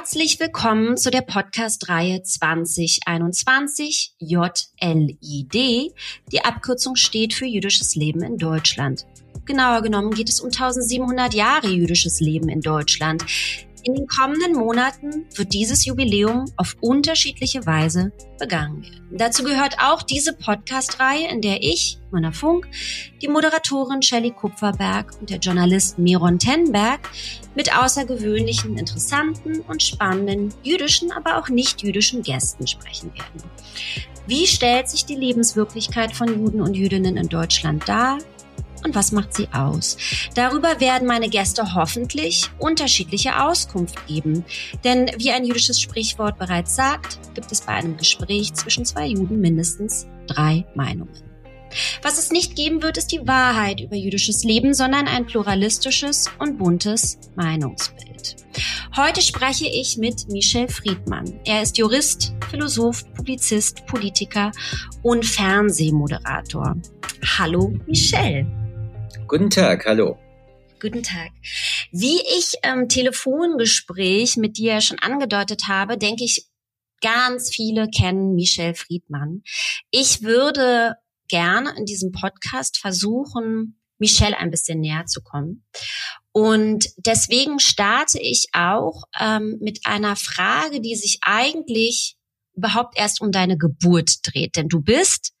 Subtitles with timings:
[0.00, 5.92] Herzlich willkommen zu der Podcast-Reihe 2021 JLID.
[6.32, 9.04] Die Abkürzung steht für jüdisches Leben in Deutschland.
[9.44, 13.26] Genauer genommen geht es um 1700 Jahre jüdisches Leben in Deutschland.
[13.82, 19.00] In den kommenden Monaten wird dieses Jubiläum auf unterschiedliche Weise begangen werden.
[19.12, 22.68] Dazu gehört auch diese Podcast-Reihe, in der ich, Mona Funk,
[23.22, 27.00] die Moderatorin Shelley Kupferberg und der Journalist Miron Tenberg
[27.54, 33.50] mit außergewöhnlichen, interessanten und spannenden jüdischen, aber auch nicht jüdischen Gästen sprechen werden.
[34.26, 38.18] Wie stellt sich die Lebenswirklichkeit von Juden und Jüdinnen in Deutschland dar?
[38.84, 39.96] Und was macht sie aus?
[40.34, 44.44] Darüber werden meine Gäste hoffentlich unterschiedliche Auskunft geben.
[44.84, 49.40] Denn wie ein jüdisches Sprichwort bereits sagt, gibt es bei einem Gespräch zwischen zwei Juden
[49.40, 51.30] mindestens drei Meinungen.
[52.02, 56.58] Was es nicht geben wird, ist die Wahrheit über jüdisches Leben, sondern ein pluralistisches und
[56.58, 58.36] buntes Meinungsbild.
[58.96, 61.40] Heute spreche ich mit Michel Friedmann.
[61.44, 64.50] Er ist Jurist, Philosoph, Publizist, Politiker
[65.02, 66.76] und Fernsehmoderator.
[67.38, 68.59] Hallo Michel.
[69.30, 70.18] Guten Tag, hallo.
[70.80, 71.30] Guten Tag.
[71.92, 76.48] Wie ich im Telefongespräch mit dir schon angedeutet habe, denke ich,
[77.00, 79.44] ganz viele kennen Michel Friedmann.
[79.92, 80.96] Ich würde
[81.28, 85.64] gerne in diesem Podcast versuchen, Michelle ein bisschen näher zu kommen.
[86.32, 92.16] Und deswegen starte ich auch ähm, mit einer Frage, die sich eigentlich
[92.56, 94.56] überhaupt erst um deine Geburt dreht.
[94.56, 95.34] Denn du bist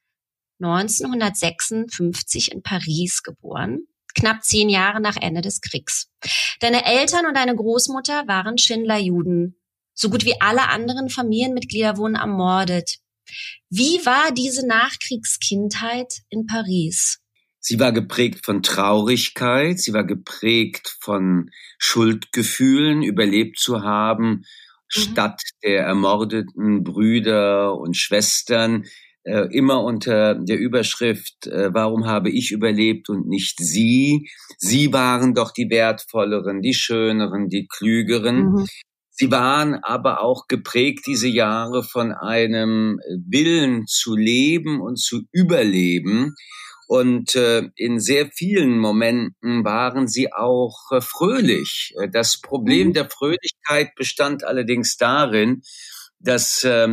[0.60, 3.80] 1956 in Paris geboren,
[4.14, 6.08] knapp zehn Jahre nach Ende des Kriegs.
[6.60, 9.56] Deine Eltern und deine Großmutter waren Schindler-Juden.
[9.94, 12.98] So gut wie alle anderen Familienmitglieder wurden ermordet.
[13.68, 17.20] Wie war diese Nachkriegskindheit in Paris?
[17.60, 24.42] Sie war geprägt von Traurigkeit, sie war geprägt von Schuldgefühlen, überlebt zu haben, mhm.
[24.88, 28.86] statt der ermordeten Brüder und Schwestern,
[29.24, 34.30] äh, immer unter der Überschrift, äh, warum habe ich überlebt und nicht Sie?
[34.58, 38.52] Sie waren doch die wertvolleren, die schöneren, die klügeren.
[38.52, 38.66] Mhm.
[39.10, 42.98] Sie waren aber auch geprägt diese Jahre von einem
[43.28, 46.34] Willen zu leben und zu überleben.
[46.88, 51.94] Und äh, in sehr vielen Momenten waren sie auch äh, fröhlich.
[52.10, 52.92] Das Problem mhm.
[52.94, 55.62] der Fröhlichkeit bestand allerdings darin,
[56.18, 56.88] dass äh,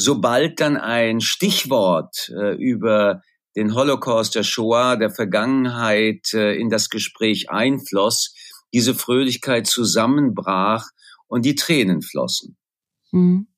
[0.00, 3.20] sobald dann ein Stichwort äh, über
[3.54, 8.34] den Holocaust der Shoah, der Vergangenheit äh, in das Gespräch einfloss,
[8.72, 10.86] diese Fröhlichkeit zusammenbrach
[11.26, 12.56] und die Tränen flossen.
[13.12, 13.48] Mhm.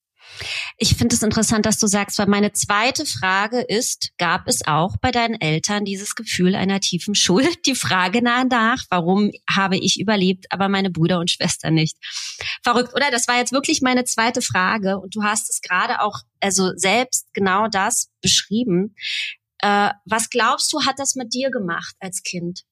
[0.78, 4.96] Ich finde es interessant, dass du sagst, weil meine zweite Frage ist, gab es auch
[5.00, 7.66] bei deinen Eltern dieses Gefühl einer tiefen Schuld?
[7.66, 11.96] Die Frage nach, warum habe ich überlebt, aber meine Brüder und Schwestern nicht?
[12.62, 13.10] Verrückt, oder?
[13.10, 17.26] Das war jetzt wirklich meine zweite Frage und du hast es gerade auch, also selbst
[17.34, 18.94] genau das beschrieben.
[19.58, 22.62] Äh, was glaubst du, hat das mit dir gemacht als Kind?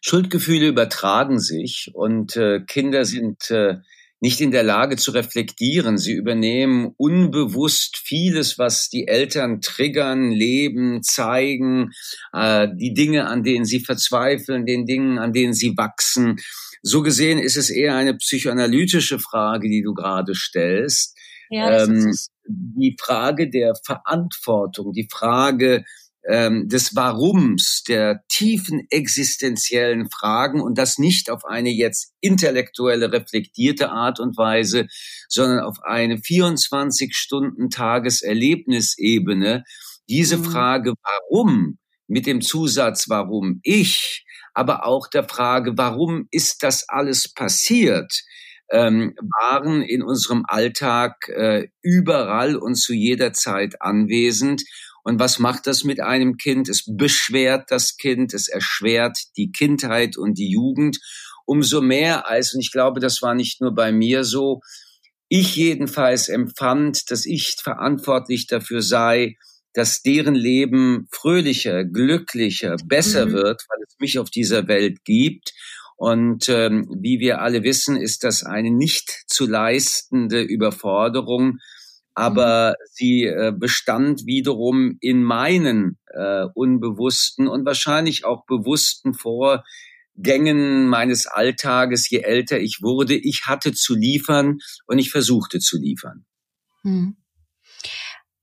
[0.00, 3.78] Schuldgefühle übertragen sich und äh, Kinder sind äh,
[4.20, 5.98] nicht in der Lage zu reflektieren.
[5.98, 11.90] Sie übernehmen unbewusst vieles, was die Eltern triggern, leben, zeigen,
[12.32, 16.36] äh, die Dinge, an denen sie verzweifeln, den Dingen, an denen sie wachsen.
[16.82, 21.16] So gesehen ist es eher eine psychoanalytische Frage, die du gerade stellst.
[21.50, 22.14] Ja, ähm,
[22.46, 25.84] die Frage der Verantwortung, die Frage
[26.28, 33.90] ähm, des Warums, der tiefen existenziellen Fragen und das nicht auf eine jetzt intellektuelle, reflektierte
[33.90, 34.86] Art und Weise,
[35.28, 39.64] sondern auf eine 24 Stunden Tageserlebnisebene.
[40.08, 40.44] Diese mhm.
[40.44, 47.32] Frage, warum, mit dem Zusatz, warum ich, aber auch der Frage, warum ist das alles
[47.32, 48.12] passiert,
[48.70, 54.62] ähm, waren in unserem Alltag äh, überall und zu jeder Zeit anwesend.
[55.08, 56.68] Und was macht das mit einem Kind?
[56.68, 60.98] Es beschwert das Kind, es erschwert die Kindheit und die Jugend.
[61.46, 64.60] Umso mehr als, und ich glaube, das war nicht nur bei mir so,
[65.30, 69.36] ich jedenfalls empfand, dass ich verantwortlich dafür sei,
[69.72, 73.32] dass deren Leben fröhlicher, glücklicher, besser mhm.
[73.32, 75.54] wird, weil es mich auf dieser Welt gibt.
[75.96, 81.60] Und ähm, wie wir alle wissen, ist das eine nicht zu leistende Überforderung,
[82.18, 82.74] aber mhm.
[82.90, 92.10] sie äh, bestand wiederum in meinen äh, unbewussten und wahrscheinlich auch bewussten Vorgängen meines Alltages,
[92.10, 93.14] je älter ich wurde.
[93.14, 96.26] Ich hatte zu liefern und ich versuchte zu liefern.
[96.82, 97.16] Hm.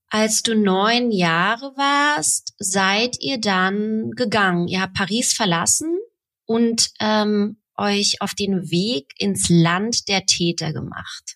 [0.10, 4.70] Als du neun Jahre warst, seid ihr dann gegangen.
[4.70, 5.98] Ihr habt Paris verlassen
[6.46, 11.35] und ähm, euch auf den Weg ins Land der Täter gemacht.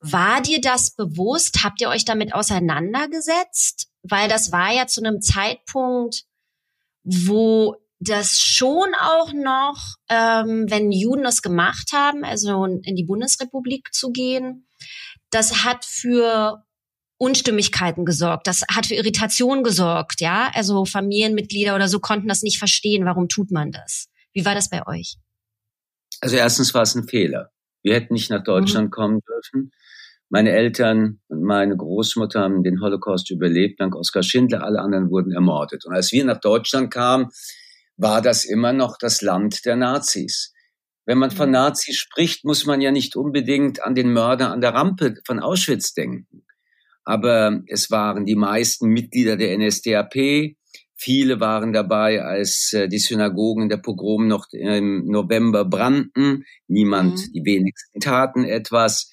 [0.00, 1.62] War dir das bewusst?
[1.62, 3.88] Habt ihr euch damit auseinandergesetzt?
[4.02, 6.24] Weil das war ja zu einem Zeitpunkt,
[7.02, 13.92] wo das schon auch noch, ähm, wenn Juden das gemacht haben, also in die Bundesrepublik
[13.92, 14.66] zu gehen,
[15.28, 16.64] das hat für
[17.18, 20.50] Unstimmigkeiten gesorgt, das hat für Irritation gesorgt, ja.
[20.54, 24.08] Also Familienmitglieder oder so konnten das nicht verstehen, warum tut man das?
[24.32, 25.16] Wie war das bei euch?
[26.22, 27.50] Also erstens war es ein Fehler.
[27.82, 28.90] Wir hätten nicht nach Deutschland mhm.
[28.90, 29.72] kommen dürfen.
[30.32, 35.32] Meine Eltern und meine Großmutter haben den Holocaust überlebt, dank Oskar Schindler, alle anderen wurden
[35.32, 35.84] ermordet.
[35.84, 37.30] Und als wir nach Deutschland kamen,
[37.96, 40.54] war das immer noch das Land der Nazis.
[41.04, 41.54] Wenn man von mhm.
[41.54, 45.94] Nazis spricht, muss man ja nicht unbedingt an den Mörder an der Rampe von Auschwitz
[45.94, 46.44] denken.
[47.04, 50.54] Aber es waren die meisten Mitglieder der NSDAP.
[50.94, 56.44] Viele waren dabei, als äh, die Synagogen der Pogrom noch im November brannten.
[56.68, 57.32] Niemand, mhm.
[57.32, 59.10] die wenigsten taten etwas.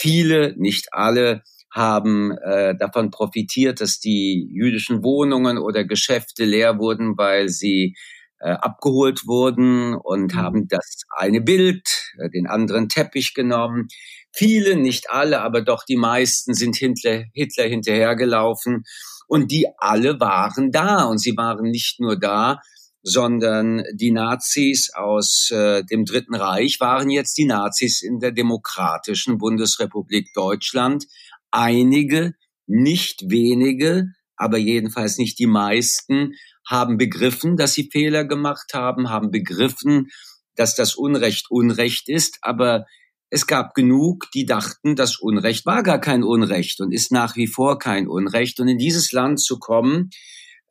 [0.00, 7.18] Viele, nicht alle, haben äh, davon profitiert, dass die jüdischen Wohnungen oder Geschäfte leer wurden,
[7.18, 7.94] weil sie
[8.38, 10.38] äh, abgeholt wurden und mhm.
[10.38, 11.86] haben das eine Bild,
[12.18, 13.88] äh, den anderen Teppich genommen.
[14.32, 18.84] Viele, nicht alle, aber doch die meisten sind Hitler, Hitler hinterhergelaufen
[19.28, 22.60] und die alle waren da und sie waren nicht nur da,
[23.02, 29.38] sondern die Nazis aus äh, dem Dritten Reich waren jetzt die Nazis in der demokratischen
[29.38, 31.06] Bundesrepublik Deutschland.
[31.50, 32.34] Einige,
[32.66, 36.34] nicht wenige, aber jedenfalls nicht die meisten,
[36.68, 40.08] haben begriffen, dass sie Fehler gemacht haben, haben begriffen,
[40.54, 42.84] dass das Unrecht Unrecht ist, aber
[43.30, 47.46] es gab genug, die dachten, das Unrecht war gar kein Unrecht und ist nach wie
[47.46, 48.58] vor kein Unrecht.
[48.58, 50.10] Und in dieses Land zu kommen,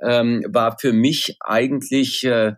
[0.02, 2.54] ähm, war für mich eigentlich äh,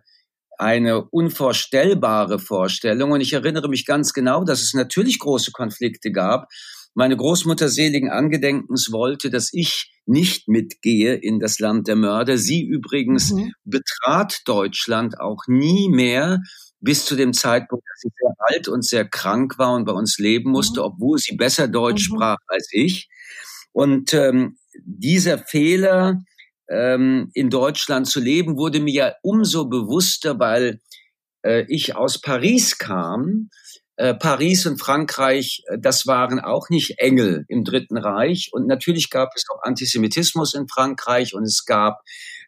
[0.58, 3.12] eine unvorstellbare Vorstellung.
[3.12, 6.48] Und ich erinnere mich ganz genau, dass es natürlich große Konflikte gab.
[6.94, 12.36] Meine Großmutter seligen Angedenkens wollte, dass ich nicht mitgehe in das Land der Mörder.
[12.36, 13.52] Sie übrigens mhm.
[13.64, 16.40] betrat Deutschland auch nie mehr
[16.80, 20.18] bis zu dem Zeitpunkt, dass sie sehr alt und sehr krank war und bei uns
[20.18, 20.86] leben musste, mhm.
[20.86, 22.16] obwohl sie besser Deutsch mhm.
[22.16, 23.08] sprach als ich.
[23.72, 26.20] Und ähm, dieser Fehler,
[26.72, 30.80] ähm, in Deutschland zu leben, wurde mir ja umso bewusster, weil
[31.44, 33.50] äh, ich aus Paris kam
[33.96, 38.48] äh, Paris und Frankreich, äh, das waren auch nicht Engel im Dritten Reich.
[38.52, 42.00] Und natürlich gab es auch Antisemitismus in Frankreich und es gab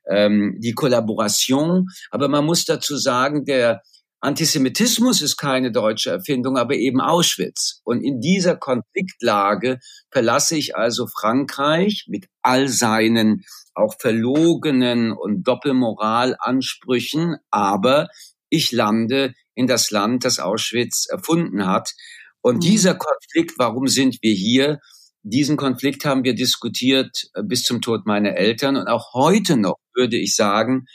[0.08, 1.88] ähm, die Kollaboration.
[2.10, 3.82] Aber man muss dazu sagen, der
[4.24, 7.82] Antisemitismus ist keine deutsche Erfindung, aber eben Auschwitz.
[7.84, 9.80] Und in dieser Konfliktlage
[10.10, 13.44] verlasse ich also Frankreich mit all seinen
[13.74, 18.08] auch verlogenen und Doppelmoralansprüchen, aber
[18.48, 21.92] ich lande in das Land, das Auschwitz erfunden hat.
[22.40, 22.60] Und mhm.
[22.60, 24.80] dieser Konflikt, warum sind wir hier?
[25.22, 28.76] Diesen Konflikt haben wir diskutiert äh, bis zum Tod meiner Eltern.
[28.76, 30.86] Und auch heute noch würde ich sagen,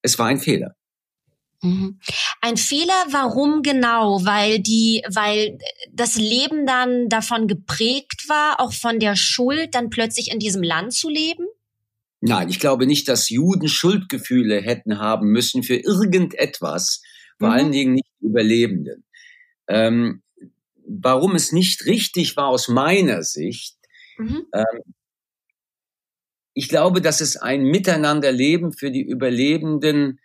[0.00, 0.74] es war ein Fehler.
[1.62, 2.00] Mhm.
[2.40, 4.24] Ein Fehler, warum genau?
[4.24, 5.58] Weil die, weil
[5.92, 10.92] das Leben dann davon geprägt war, auch von der Schuld, dann plötzlich in diesem Land
[10.92, 11.46] zu leben?
[12.20, 17.02] Nein, ich glaube nicht, dass Juden Schuldgefühle hätten haben müssen für irgendetwas,
[17.38, 17.54] vor mhm.
[17.54, 19.04] allen Dingen nicht Überlebenden.
[19.68, 20.22] Ähm,
[20.86, 23.76] warum es nicht richtig war aus meiner Sicht,
[24.18, 24.46] mhm.
[24.52, 24.94] ähm,
[26.54, 30.20] ich glaube, dass es ein Miteinanderleben für die Überlebenden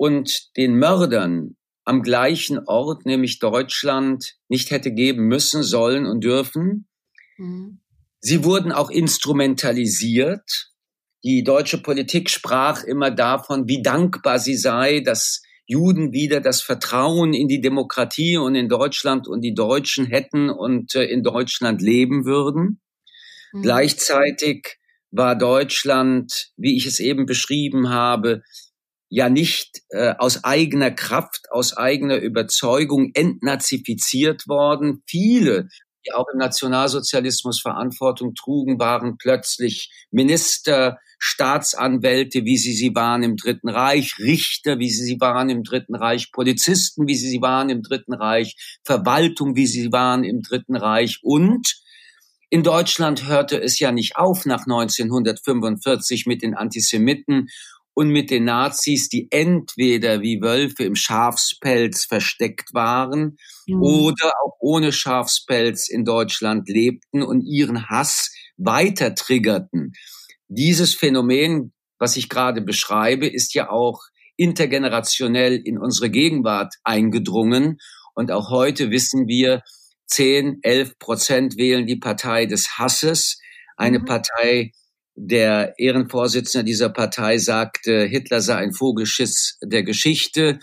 [0.00, 6.88] und den Mördern am gleichen Ort, nämlich Deutschland, nicht hätte geben müssen, sollen und dürfen.
[7.36, 7.80] Mhm.
[8.18, 10.72] Sie wurden auch instrumentalisiert.
[11.22, 17.34] Die deutsche Politik sprach immer davon, wie dankbar sie sei, dass Juden wieder das Vertrauen
[17.34, 22.24] in die Demokratie und in Deutschland und die Deutschen hätten und äh, in Deutschland leben
[22.24, 22.80] würden.
[23.52, 23.62] Mhm.
[23.62, 24.78] Gleichzeitig
[25.10, 28.42] war Deutschland, wie ich es eben beschrieben habe,
[29.10, 35.02] ja nicht äh, aus eigener Kraft, aus eigener Überzeugung entnazifiziert worden.
[35.06, 35.68] Viele,
[36.06, 43.36] die auch im Nationalsozialismus Verantwortung trugen, waren plötzlich Minister, Staatsanwälte, wie sie sie waren im
[43.36, 47.68] Dritten Reich, Richter, wie sie sie waren im Dritten Reich, Polizisten, wie sie sie waren
[47.68, 51.82] im Dritten Reich, Verwaltung, wie sie waren im Dritten Reich und
[52.52, 57.48] in Deutschland hörte es ja nicht auf nach 1945 mit den Antisemiten
[58.00, 63.82] und mit den Nazis, die entweder wie Wölfe im Schafspelz versteckt waren mhm.
[63.82, 69.92] oder auch ohne Schafspelz in Deutschland lebten und ihren Hass weiter triggerten.
[70.48, 74.00] Dieses Phänomen, was ich gerade beschreibe, ist ja auch
[74.38, 77.76] intergenerationell in unsere Gegenwart eingedrungen.
[78.14, 79.60] Und auch heute wissen wir,
[80.06, 83.38] 10, 11 Prozent wählen die Partei des Hasses,
[83.76, 84.06] eine mhm.
[84.06, 84.72] Partei,
[85.14, 90.58] der Ehrenvorsitzende dieser Partei sagte, Hitler sei ein Vogelschiss der Geschichte.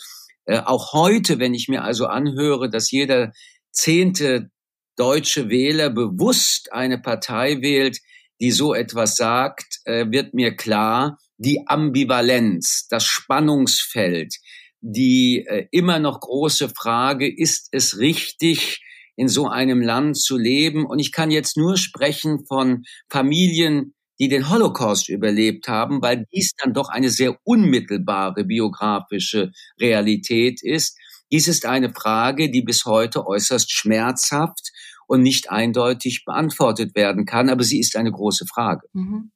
[0.46, 3.34] Äh, auch heute, wenn ich mir also anhöre, dass jeder
[3.72, 4.50] zehnte
[4.96, 8.00] deutsche Wähler bewusst eine Partei wählt,
[8.40, 14.36] die so etwas sagt, äh, wird mir klar, die Ambivalenz, das Spannungsfeld,
[14.82, 18.82] die äh, immer noch große Frage, ist es richtig,
[19.16, 20.86] in so einem Land zu leben?
[20.86, 26.54] Und ich kann jetzt nur sprechen von Familien, die den Holocaust überlebt haben, weil dies
[26.58, 30.98] dann doch eine sehr unmittelbare biografische Realität ist.
[31.32, 34.72] Dies ist eine Frage, die bis heute äußerst schmerzhaft
[35.08, 38.88] und nicht eindeutig beantwortet werden kann, aber sie ist eine große Frage.
[38.94, 39.32] Mhm.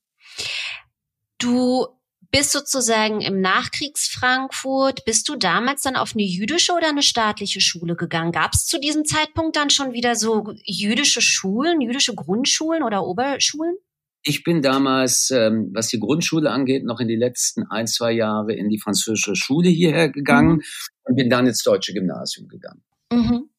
[1.38, 1.88] Du
[2.32, 5.04] bist sozusagen im Nachkriegsfrankfurt.
[5.06, 8.32] Bist du damals dann auf eine jüdische oder eine staatliche Schule gegangen?
[8.32, 13.76] Gab es zu diesem Zeitpunkt dann schon wieder so jüdische Schulen, jüdische Grundschulen oder Oberschulen?
[14.24, 18.54] Ich bin damals, ähm, was die Grundschule angeht, noch in die letzten ein, zwei Jahre
[18.54, 20.64] in die französische Schule hierher gegangen mhm.
[21.04, 22.84] und bin dann ins deutsche Gymnasium gegangen.
[23.12, 23.50] Mhm.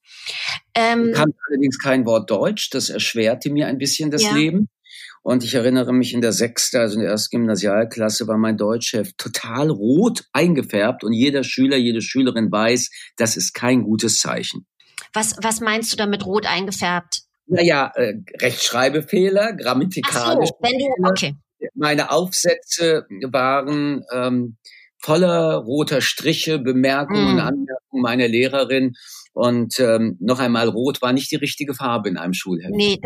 [0.74, 4.34] Ähm, ich kannte allerdings kein Wort Deutsch, das erschwerte mir ein bisschen das ja.
[4.34, 4.68] Leben.
[5.22, 9.12] Und ich erinnere mich in der sechsten, also in der ersten Gymnasialklasse, war mein Deutschchef
[9.16, 14.66] total rot eingefärbt und jeder Schüler, jede Schülerin weiß, das ist kein gutes Zeichen.
[15.12, 17.22] Was, was meinst du damit rot eingefärbt?
[17.46, 20.50] Naja, äh, Rechtschreibfehler, grammatikalisch.
[20.52, 21.36] Ach so, wenn du, okay.
[21.74, 24.56] Meine Aufsätze waren ähm,
[24.98, 27.40] voller roter Striche, Bemerkungen, mm.
[27.40, 28.94] Anmerkungen meiner Lehrerin.
[29.32, 32.74] Und ähm, noch einmal, rot war nicht die richtige Farbe in einem Schulheft.
[32.74, 33.00] Nee,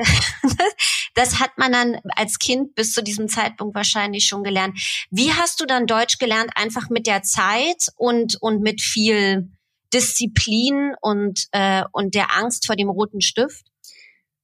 [1.15, 4.79] das hat man dann als Kind bis zu diesem Zeitpunkt wahrscheinlich schon gelernt.
[5.11, 6.51] Wie hast du dann Deutsch gelernt?
[6.55, 9.51] Einfach mit der Zeit und, und mit viel
[9.95, 13.67] Disziplin und, äh, und der Angst vor dem roten Stift?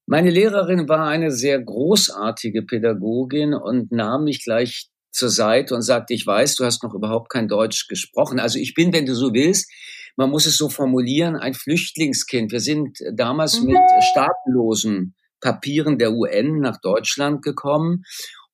[0.07, 6.15] Meine Lehrerin war eine sehr großartige Pädagogin und nahm mich gleich zur Seite und sagte,
[6.15, 8.41] ich weiß, du hast noch überhaupt kein Deutsch gesprochen.
[8.41, 9.71] Also ich bin, wenn du so willst,
[10.17, 12.53] man muss es so formulieren, ein Flüchtlingskind.
[12.53, 13.69] Wir sind damals mhm.
[13.69, 13.79] mit
[14.11, 18.05] staatenlosen Papieren der UN nach Deutschland gekommen.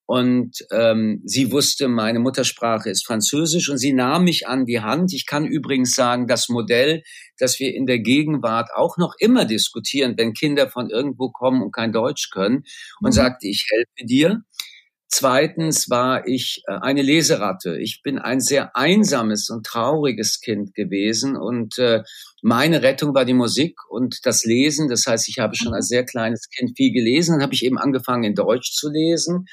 [0.09, 5.13] Und ähm, sie wusste, meine Muttersprache ist Französisch und sie nahm mich an die Hand.
[5.13, 7.03] Ich kann übrigens sagen, das Modell,
[7.37, 11.75] das wir in der Gegenwart auch noch immer diskutieren, wenn Kinder von irgendwo kommen und
[11.75, 12.63] kein Deutsch können,
[13.01, 13.11] und mhm.
[13.11, 14.41] sagte, ich helfe dir.
[15.09, 17.77] Zweitens war ich äh, eine Leseratte.
[17.77, 22.01] Ich bin ein sehr einsames und trauriges Kind gewesen und äh,
[22.41, 24.89] meine Rettung war die Musik und das Lesen.
[24.89, 27.33] Das heißt, ich habe schon als sehr kleines Kind viel gelesen.
[27.33, 29.45] Dann habe ich eben angefangen, in Deutsch zu lesen.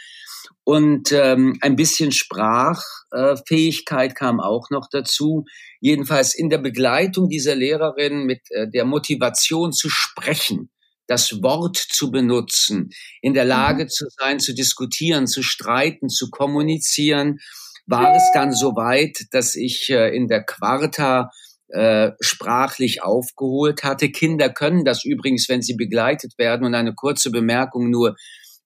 [0.65, 5.45] Und ähm, ein bisschen Sprachfähigkeit kam auch noch dazu.
[5.81, 10.71] Jedenfalls in der Begleitung dieser Lehrerin mit äh, der Motivation zu sprechen
[11.09, 12.91] das Wort zu benutzen,
[13.23, 13.89] in der Lage mhm.
[13.89, 17.39] zu sein, zu diskutieren, zu streiten, zu kommunizieren,
[17.87, 21.31] war es dann so weit, dass ich äh, in der Quarta
[21.69, 24.11] äh, sprachlich aufgeholt hatte.
[24.11, 26.67] Kinder können das übrigens, wenn sie begleitet werden.
[26.67, 28.17] Und eine kurze Bemerkung nur,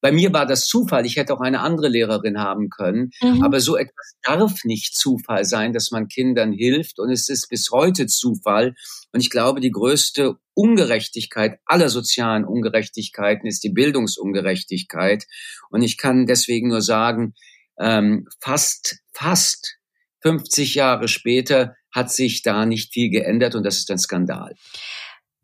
[0.00, 1.04] bei mir war das Zufall.
[1.06, 3.10] Ich hätte auch eine andere Lehrerin haben können.
[3.20, 3.42] Mhm.
[3.42, 6.98] Aber so etwas darf nicht Zufall sein, dass man Kindern hilft.
[6.98, 8.74] Und es ist bis heute Zufall.
[9.12, 15.24] Und ich glaube, die größte Ungerechtigkeit aller sozialen Ungerechtigkeiten ist die Bildungsungerechtigkeit.
[15.70, 17.34] Und ich kann deswegen nur sagen,
[17.78, 19.76] ähm, fast, fast
[20.22, 24.54] 50 Jahre später hat sich da nicht viel geändert und das ist ein Skandal.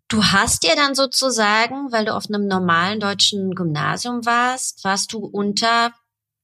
[0.09, 5.19] Du hast ja dann sozusagen, weil du auf einem normalen deutschen Gymnasium warst, warst du
[5.19, 5.93] unter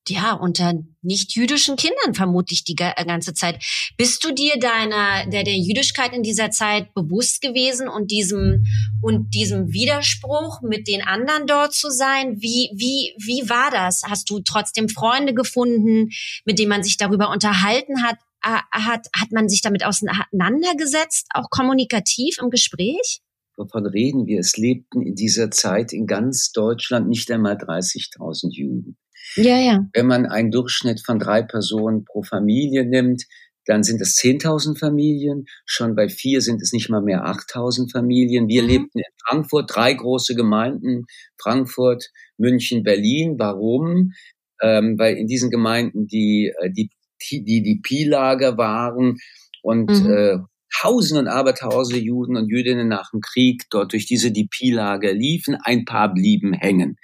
[0.08, 3.62] ja, unter nicht-jüdischen Kindern vermutlich die ganze Zeit.
[3.96, 8.64] Bist du dir deiner, der, der Jüdischkeit in dieser Zeit bewusst gewesen und diesem,
[9.00, 12.40] und diesem Widerspruch mit den anderen dort zu sein?
[12.40, 14.02] Wie, wie, wie war das?
[14.08, 16.10] Hast du trotzdem Freunde gefunden,
[16.44, 18.16] mit denen man sich darüber unterhalten hat?
[18.42, 23.20] Hat, hat man sich damit auseinandergesetzt, auch kommunikativ im Gespräch?
[23.56, 24.40] Wovon reden wir?
[24.40, 28.96] Es lebten in dieser Zeit in ganz Deutschland nicht einmal 30.000 Juden.
[29.36, 29.86] Ja, ja.
[29.92, 33.24] Wenn man einen Durchschnitt von drei Personen pro Familie nimmt,
[33.66, 35.46] dann sind es 10.000 Familien.
[35.64, 38.48] Schon bei vier sind es nicht mal mehr 8.000 Familien.
[38.48, 38.68] Wir mhm.
[38.68, 41.04] lebten in Frankfurt, drei große Gemeinden,
[41.40, 43.36] Frankfurt, München, Berlin.
[43.38, 44.12] Warum?
[44.60, 46.90] Ähm, weil in diesen Gemeinden die, äh, die,
[47.30, 49.18] die, die Pi-Lager waren
[49.62, 50.10] und mhm.
[50.10, 50.38] äh,
[50.74, 55.56] Tausende und Abertausende Juden und Jüdinnen nach dem Krieg dort durch diese DP-Lager liefen.
[55.62, 56.96] Ein paar blieben hängen.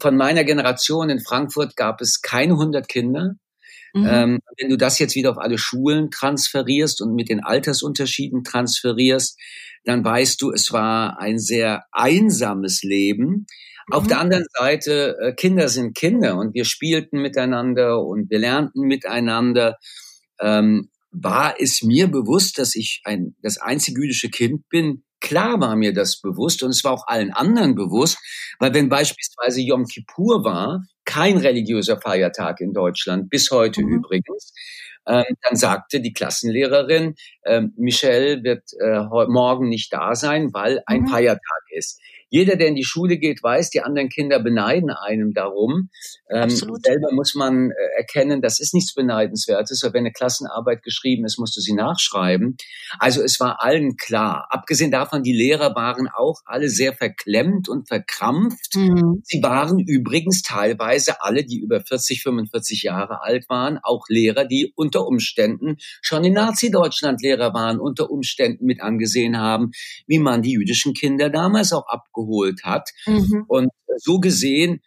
[0.00, 3.34] Von meiner Generation in Frankfurt gab es keine hundert Kinder.
[3.92, 4.06] Mhm.
[4.08, 9.38] Ähm, wenn du das jetzt wieder auf alle Schulen transferierst und mit den Altersunterschieden transferierst,
[9.84, 13.30] dann weißt du, es war ein sehr einsames Leben.
[13.30, 13.46] Mhm.
[13.92, 18.82] Auf der anderen Seite, äh, Kinder sind Kinder und wir spielten miteinander und wir lernten
[18.82, 19.76] miteinander.
[20.40, 25.04] Ähm, war es mir bewusst, dass ich ein, das einzige jüdische Kind bin?
[25.20, 28.18] Klar war mir das bewusst und es war auch allen anderen bewusst,
[28.58, 33.96] weil wenn beispielsweise Yom Kippur war, kein religiöser Feiertag in Deutschland, bis heute mhm.
[33.96, 34.52] übrigens,
[35.06, 41.02] ähm, dann sagte die Klassenlehrerin, äh, Michelle wird äh, morgen nicht da sein, weil ein
[41.02, 41.08] mhm.
[41.08, 42.00] Feiertag ist.
[42.30, 45.90] Jeder, der in die Schule geht, weiß, die anderen Kinder beneiden einem darum.
[46.30, 49.82] Ähm, selber muss man äh, erkennen, das ist nichts Beneidenswertes.
[49.82, 52.56] Aber wenn eine Klassenarbeit geschrieben ist, musst du sie nachschreiben.
[53.00, 54.46] Also es war allen klar.
[54.50, 58.76] Abgesehen davon, die Lehrer waren auch alle sehr verklemmt und verkrampft.
[58.76, 59.22] Mhm.
[59.24, 64.72] Sie waren übrigens teilweise alle, die über 40, 45 Jahre alt waren, auch Lehrer, die
[64.76, 69.72] unter Umständen schon in Nazi-Deutschland Lehrer waren, unter Umständen mit angesehen haben,
[70.06, 72.90] wie man die jüdischen Kinder damals auch abgeholt abgeholt hat.
[73.06, 73.44] Mhm.
[73.48, 74.80] Und so gesehen,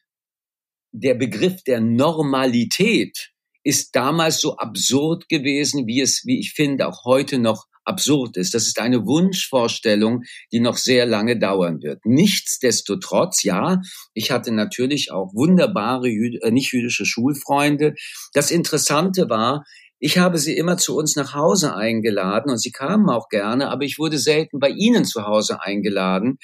[0.91, 3.29] der Begriff der Normalität
[3.63, 8.53] ist damals so absurd gewesen, wie es, wie ich finde, auch heute noch absurd ist.
[8.53, 11.99] Das ist eine Wunschvorstellung, die noch sehr lange dauern wird.
[12.05, 13.81] Nichtsdestotrotz, ja,
[14.13, 17.95] ich hatte natürlich auch wunderbare äh, nicht-jüdische Schulfreunde.
[18.33, 19.63] Das Interessante war,
[19.99, 23.83] ich habe sie immer zu uns nach Hause eingeladen und sie kamen auch gerne, aber
[23.83, 26.39] ich wurde selten bei ihnen zu Hause eingeladen.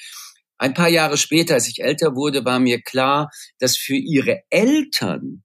[0.60, 5.42] Ein paar Jahre später, als ich älter wurde, war mir klar, dass für ihre Eltern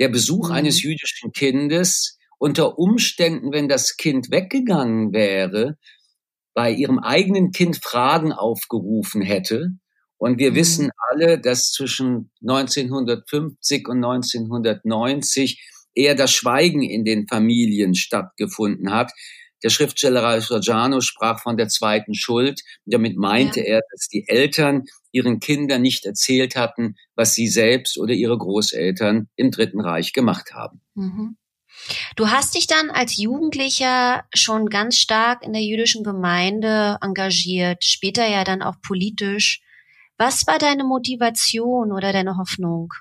[0.00, 0.54] der Besuch mhm.
[0.54, 5.78] eines jüdischen Kindes unter Umständen, wenn das Kind weggegangen wäre,
[6.52, 9.68] bei ihrem eigenen Kind Fragen aufgerufen hätte.
[10.16, 10.56] Und wir mhm.
[10.56, 15.62] wissen alle, dass zwischen 1950 und 1990
[15.94, 19.12] eher das Schweigen in den Familien stattgefunden hat.
[19.64, 22.60] Der Schriftsteller Giordano sprach von der zweiten Schuld.
[22.84, 23.66] Damit meinte ja.
[23.66, 29.28] er, dass die Eltern ihren Kindern nicht erzählt hatten, was sie selbst oder ihre Großeltern
[29.36, 30.82] im Dritten Reich gemacht haben.
[30.94, 31.36] Mhm.
[32.14, 38.28] Du hast dich dann als Jugendlicher schon ganz stark in der jüdischen Gemeinde engagiert, später
[38.28, 39.62] ja dann auch politisch.
[40.18, 42.92] Was war deine Motivation oder deine Hoffnung?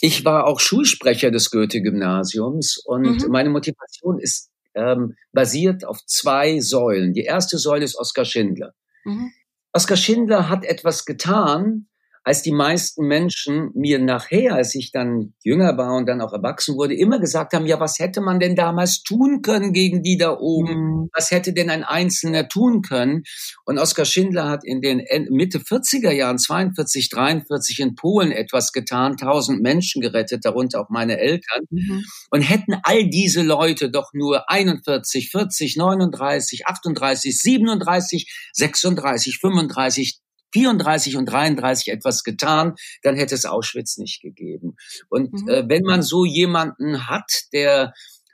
[0.00, 3.30] Ich war auch Schulsprecher des Goethe-Gymnasiums und mhm.
[3.30, 7.12] meine Motivation ist ähm, basiert auf zwei Säulen.
[7.12, 8.74] Die erste Säule ist Oskar Schindler.
[9.04, 9.32] Mhm.
[9.72, 11.88] Oskar Schindler hat etwas getan,
[12.24, 16.76] als die meisten Menschen mir nachher, als ich dann jünger war und dann auch erwachsen
[16.76, 20.38] wurde, immer gesagt haben, ja, was hätte man denn damals tun können gegen die da
[20.38, 20.74] oben?
[20.74, 21.08] Mhm.
[21.12, 23.24] Was hätte denn ein Einzelner tun können?
[23.64, 29.16] Und Oskar Schindler hat in den Mitte 40er Jahren, 42, 43 in Polen etwas getan,
[29.16, 31.64] tausend Menschen gerettet, darunter auch meine Eltern.
[31.70, 32.04] Mhm.
[32.30, 40.21] Und hätten all diese Leute doch nur 41, 40, 39, 38, 37, 36, 35,
[40.52, 44.76] 34 und 33 etwas getan, dann hätte es Auschwitz nicht gegeben.
[45.08, 45.48] Und mhm.
[45.48, 47.92] äh, wenn man so jemanden hat, der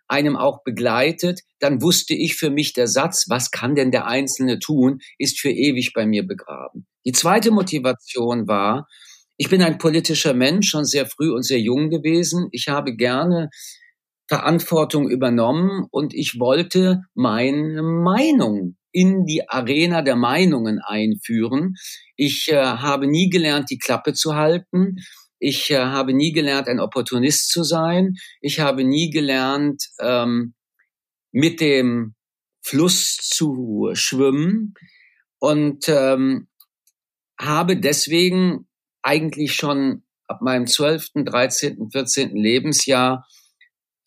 [0.09, 4.59] einem auch begleitet, dann wusste ich für mich der Satz, was kann denn der Einzelne
[4.59, 6.87] tun, ist für ewig bei mir begraben.
[7.05, 8.89] Die zweite Motivation war,
[9.37, 12.49] ich bin ein politischer Mensch, schon sehr früh und sehr jung gewesen.
[12.53, 13.51] Ich habe gerne
[14.29, 21.77] Verantwortung übernommen und ich wollte meine Meinung in die Arena der Meinungen einführen.
[22.17, 24.97] Ich äh, habe nie gelernt, die Klappe zu halten.
[25.39, 28.15] Ich äh, habe nie gelernt, ein Opportunist zu sein.
[28.41, 30.55] Ich habe nie gelernt, ähm,
[31.31, 32.17] mit dem
[32.61, 34.75] Fluss zu schwimmen
[35.39, 36.49] und ähm,
[37.41, 38.67] habe deswegen
[39.03, 42.35] eigentlich schon ab meinem 12., 13., 14.
[42.35, 43.25] Lebensjahr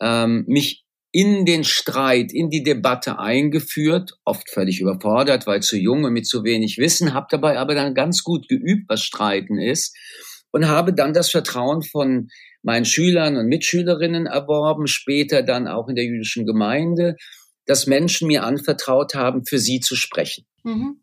[0.02, 0.81] ähm, mich
[1.12, 6.26] in den Streit, in die Debatte eingeführt, oft völlig überfordert, weil zu jung und mit
[6.26, 9.96] zu wenig Wissen, habe dabei aber dann ganz gut geübt, was Streiten ist
[10.52, 12.30] und habe dann das Vertrauen von
[12.64, 17.16] meinen Schülern und Mitschülerinnen erworben, später dann auch in der jüdischen Gemeinde,
[17.66, 20.46] dass Menschen mir anvertraut haben, für sie zu sprechen.
[20.64, 21.02] Mhm.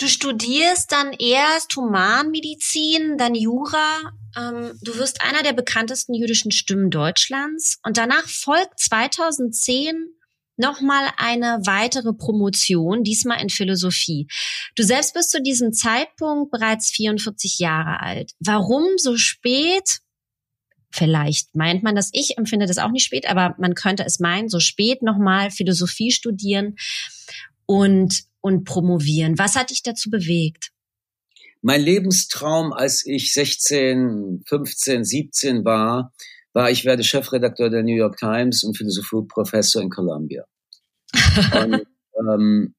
[0.00, 4.14] Du studierst dann erst Humanmedizin, dann Jura.
[4.34, 7.78] Ähm, du wirst einer der bekanntesten jüdischen Stimmen Deutschlands.
[7.84, 10.08] Und danach folgt 2010
[10.56, 14.26] nochmal eine weitere Promotion, diesmal in Philosophie.
[14.74, 18.32] Du selbst bist zu diesem Zeitpunkt bereits 44 Jahre alt.
[18.40, 20.00] Warum so spät?
[20.90, 24.48] Vielleicht meint man das, ich empfinde das auch nicht spät, aber man könnte es meinen,
[24.48, 26.76] so spät nochmal Philosophie studieren.
[27.66, 29.38] Und und promovieren.
[29.38, 30.70] Was hat dich dazu bewegt?
[31.62, 36.12] Mein Lebenstraum, als ich 16, 15, 17 war,
[36.52, 40.44] war, ich werde Chefredakteur der New York Times und Philosophieprofessor in Columbia.
[41.62, 41.86] und,
[42.18, 42.74] ähm,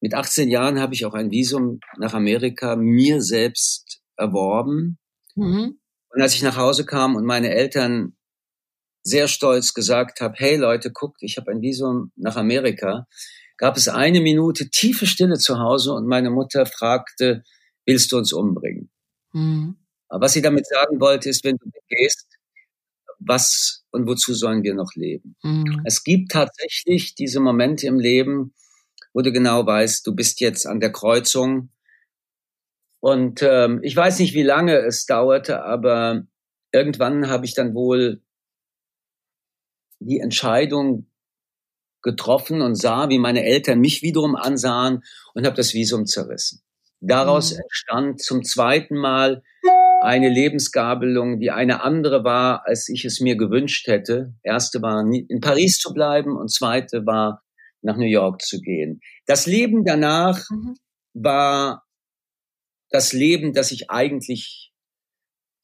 [0.00, 4.98] mit 18 Jahren habe ich auch ein Visum nach Amerika mir selbst erworben.
[5.34, 5.78] Mhm.
[6.10, 8.16] Und als ich nach Hause kam und meine Eltern
[9.02, 13.06] sehr stolz gesagt habe, hey Leute, guckt, ich habe ein Visum nach Amerika,
[13.58, 17.44] gab es eine Minute tiefe Stille zu Hause und meine Mutter fragte,
[17.84, 18.90] willst du uns umbringen?
[19.32, 19.76] Mhm.
[20.08, 22.26] Was sie damit sagen wollte, ist, wenn du gehst,
[23.18, 25.36] was und wozu sollen wir noch leben?
[25.42, 25.82] Mhm.
[25.84, 28.54] Es gibt tatsächlich diese Momente im Leben,
[29.12, 31.70] wo du genau weißt, du bist jetzt an der Kreuzung.
[33.00, 36.26] Und ähm, ich weiß nicht, wie lange es dauerte, aber
[36.72, 38.22] irgendwann habe ich dann wohl
[40.00, 41.07] die Entscheidung
[42.02, 45.02] getroffen und sah, wie meine Eltern mich wiederum ansahen
[45.34, 46.62] und habe das Visum zerrissen.
[47.00, 47.60] Daraus mhm.
[47.62, 49.42] entstand zum zweiten Mal
[50.00, 54.34] eine Lebensgabelung, die eine andere war, als ich es mir gewünscht hätte.
[54.42, 57.42] Erste war, in Paris zu bleiben und zweite war,
[57.82, 59.00] nach New York zu gehen.
[59.26, 60.76] Das Leben danach mhm.
[61.14, 61.84] war
[62.90, 64.72] das Leben, das ich eigentlich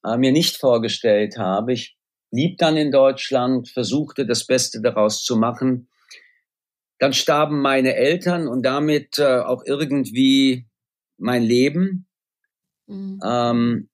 [0.04, 1.72] äh, mir nicht vorgestellt habe.
[1.72, 1.96] Ich
[2.30, 5.88] blieb dann in Deutschland, versuchte das Beste daraus zu machen.
[7.04, 10.66] Dann starben meine Eltern und damit äh, auch irgendwie
[11.18, 12.06] mein Leben.
[12.86, 13.20] Mhm.
[13.22, 13.90] Ähm,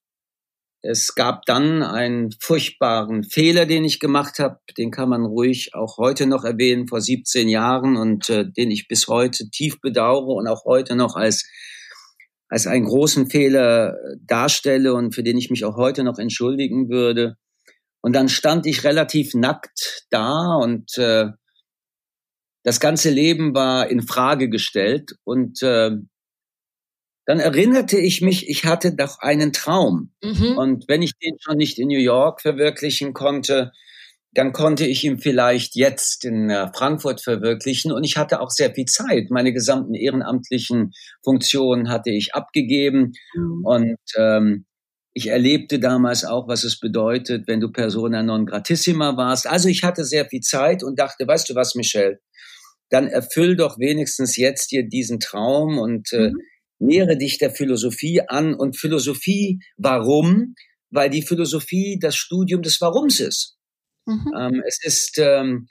[0.81, 4.61] es gab dann einen furchtbaren Fehler, den ich gemacht habe.
[4.79, 8.87] Den kann man ruhig auch heute noch erwähnen, vor 17 Jahren und äh, den ich
[8.87, 11.51] bis heute tief bedauere und auch heute noch als,
[12.49, 17.35] als einen großen Fehler darstelle und für den ich mich auch heute noch entschuldigen würde.
[18.03, 21.31] Und dann stand ich relativ nackt da und äh,
[22.63, 25.93] das ganze Leben war in Frage gestellt und äh,
[27.27, 30.13] dann erinnerte ich mich, ich hatte doch einen Traum.
[30.23, 30.59] Mhm.
[30.59, 33.71] Und wenn ich den schon nicht in New York verwirklichen konnte,
[34.33, 37.93] dann konnte ich ihn vielleicht jetzt in äh, Frankfurt verwirklichen.
[37.93, 39.31] Und ich hatte auch sehr viel Zeit.
[39.31, 40.93] Meine gesamten ehrenamtlichen
[41.23, 43.13] Funktionen hatte ich abgegeben.
[43.35, 43.65] Mhm.
[43.65, 44.67] Und ähm,
[45.13, 49.49] ich erlebte damals auch, was es bedeutet, wenn du persona non gratissima warst.
[49.49, 52.21] Also ich hatte sehr viel Zeit und dachte, weißt du was, Michelle,
[52.91, 56.41] dann erfüll doch wenigstens jetzt dir diesen Traum und äh, mhm
[56.81, 58.55] nähere dich der Philosophie an.
[58.55, 60.55] Und Philosophie, warum?
[60.91, 63.57] Weil die Philosophie das Studium des Warums ist.
[64.07, 64.33] Mhm.
[64.37, 65.69] Ähm, es ist ähm,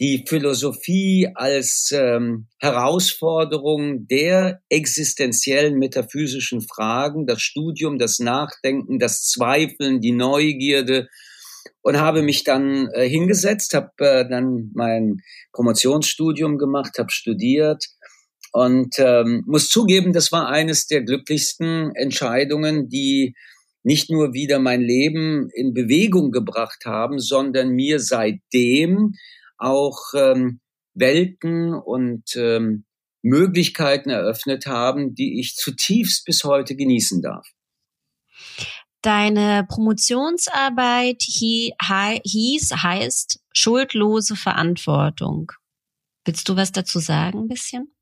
[0.00, 10.00] die Philosophie als ähm, Herausforderung der existenziellen metaphysischen Fragen, das Studium, das Nachdenken, das Zweifeln,
[10.00, 11.08] die Neugierde
[11.82, 15.18] und habe mich dann äh, hingesetzt, habe äh, dann mein
[15.52, 17.86] Promotionsstudium gemacht, habe studiert
[18.52, 23.34] und ähm, muss zugeben, das war eines der glücklichsten Entscheidungen, die
[23.82, 29.14] nicht nur wieder mein Leben in Bewegung gebracht haben, sondern mir seitdem
[29.56, 30.60] auch ähm,
[30.94, 32.84] Welten und ähm,
[33.22, 37.46] Möglichkeiten eröffnet haben, die ich zutiefst bis heute genießen darf.
[39.02, 45.50] Deine Promotionsarbeit hieß, heißt schuldlose Verantwortung.
[46.24, 47.92] Willst du was dazu sagen, ein bisschen?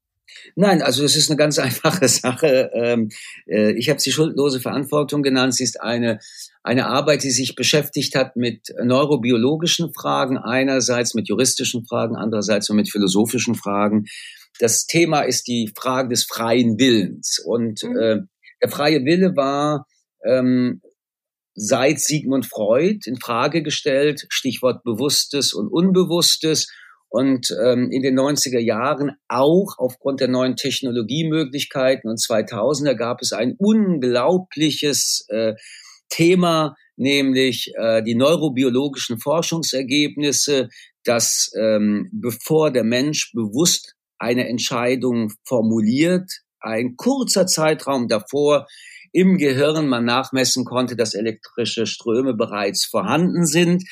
[0.55, 2.71] Nein, also es ist eine ganz einfache Sache.
[2.75, 3.09] Ähm,
[3.47, 5.55] äh, ich habe sie schuldlose Verantwortung genannt.
[5.55, 6.19] Sie ist eine,
[6.63, 12.91] eine Arbeit, die sich beschäftigt hat mit neurobiologischen Fragen, einerseits mit juristischen Fragen, andererseits mit
[12.91, 14.05] philosophischen Fragen.
[14.59, 17.39] Das Thema ist die Frage des freien Willens.
[17.43, 17.97] Und mhm.
[17.97, 18.19] äh,
[18.63, 19.87] der freie Wille war
[20.27, 20.83] ähm,
[21.55, 26.69] seit Sigmund Freud in Frage gestellt, Stichwort Bewusstes und Unbewusstes.
[27.09, 33.33] Und ähm, in den 90er Jahren auch aufgrund der neuen Technologiemöglichkeiten und 2000er gab es
[33.33, 35.55] ein unglaubliches äh,
[36.09, 40.69] Thema, nämlich äh, die neurobiologischen Forschungsergebnisse,
[41.05, 48.67] dass ähm, bevor der Mensch bewusst eine Entscheidung formuliert, ein kurzer Zeitraum davor
[49.13, 53.85] im Gehirn man nachmessen konnte, dass elektrische Ströme bereits vorhanden sind.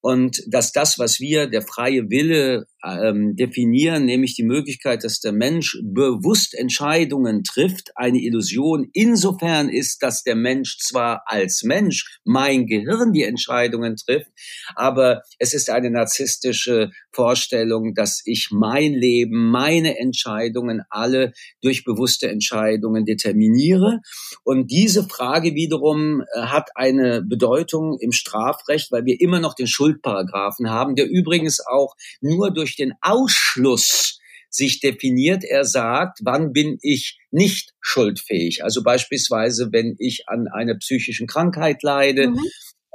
[0.00, 5.32] Und dass das, was wir der freie Wille ähm, definieren, nämlich die Möglichkeit, dass der
[5.32, 12.66] Mensch bewusst Entscheidungen trifft, eine Illusion insofern ist, dass der Mensch zwar als Mensch, mein
[12.66, 14.30] Gehirn die Entscheidungen trifft,
[14.74, 22.28] aber es ist eine narzisstische Vorstellung, dass ich mein Leben, meine Entscheidungen alle durch bewusste
[22.28, 24.00] Entscheidungen determiniere.
[24.44, 29.66] Und diese Frage wiederum äh, hat eine Bedeutung im Strafrecht, weil wir immer noch den
[29.66, 35.44] Schuldparagraphen haben, der übrigens auch nur durch den Ausschluss sich definiert.
[35.44, 38.64] Er sagt, wann bin ich nicht schuldfähig?
[38.64, 42.40] Also beispielsweise, wenn ich an einer psychischen Krankheit leide, mhm.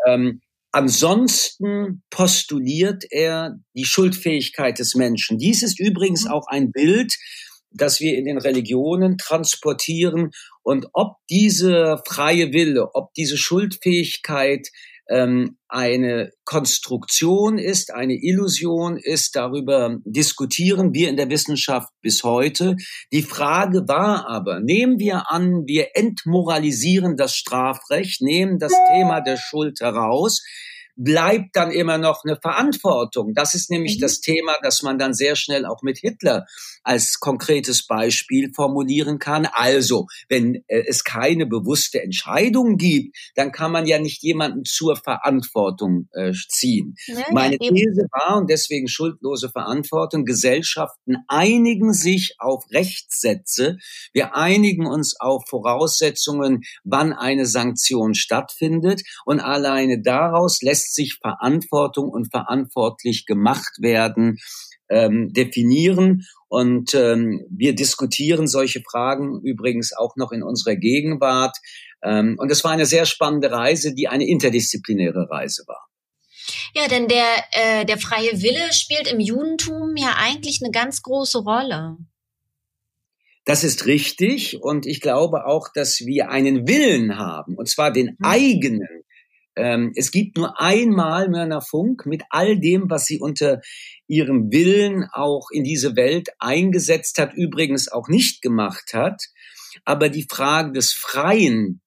[0.08, 0.42] ähm,
[0.74, 5.38] Ansonsten postuliert er die Schuldfähigkeit des Menschen.
[5.38, 7.18] Dies ist übrigens auch ein Bild,
[7.72, 10.32] das wir in den Religionen transportieren.
[10.64, 14.70] Und ob diese freie Wille, ob diese Schuldfähigkeit
[15.12, 22.76] ähm, eine Konstruktion ist, eine Illusion ist, darüber diskutieren wir in der Wissenschaft bis heute.
[23.12, 29.38] Die Frage war aber, nehmen wir an, wir entmoralisieren das Strafrecht, nehmen das Thema der
[29.38, 30.42] Schuld heraus,
[31.04, 33.34] bleibt dann immer noch eine Verantwortung.
[33.34, 34.02] Das ist nämlich mhm.
[34.02, 36.46] das Thema, das man dann sehr schnell auch mit Hitler
[36.84, 39.48] als konkretes Beispiel formulieren kann.
[39.52, 44.96] Also, wenn äh, es keine bewusste Entscheidung gibt, dann kann man ja nicht jemanden zur
[44.96, 46.96] Verantwortung äh, ziehen.
[47.08, 53.78] Ja, Meine ja, These war, und deswegen schuldlose Verantwortung, Gesellschaften einigen sich auf Rechtssätze.
[54.14, 59.02] Wir einigen uns auf Voraussetzungen, wann eine Sanktion stattfindet.
[59.26, 64.38] Und alleine daraus lässt sich Verantwortung und verantwortlich gemacht werden
[64.90, 66.26] ähm, definieren.
[66.48, 71.58] Und ähm, wir diskutieren solche Fragen übrigens auch noch in unserer Gegenwart.
[72.04, 75.88] Ähm, und es war eine sehr spannende Reise, die eine interdisziplinäre Reise war.
[76.74, 81.40] Ja, denn der, äh, der freie Wille spielt im Judentum ja eigentlich eine ganz große
[81.40, 81.98] Rolle.
[83.46, 88.16] Das ist richtig und ich glaube auch, dass wir einen Willen haben, und zwar den
[88.18, 88.26] mhm.
[88.26, 89.04] eigenen,
[89.56, 93.62] ähm, es gibt nur einmal Mörner Funk mit all dem, was sie unter
[94.08, 99.22] ihrem Willen auch in diese Welt eingesetzt hat, übrigens auch nicht gemacht hat.
[99.86, 101.82] Aber die Frage des Freien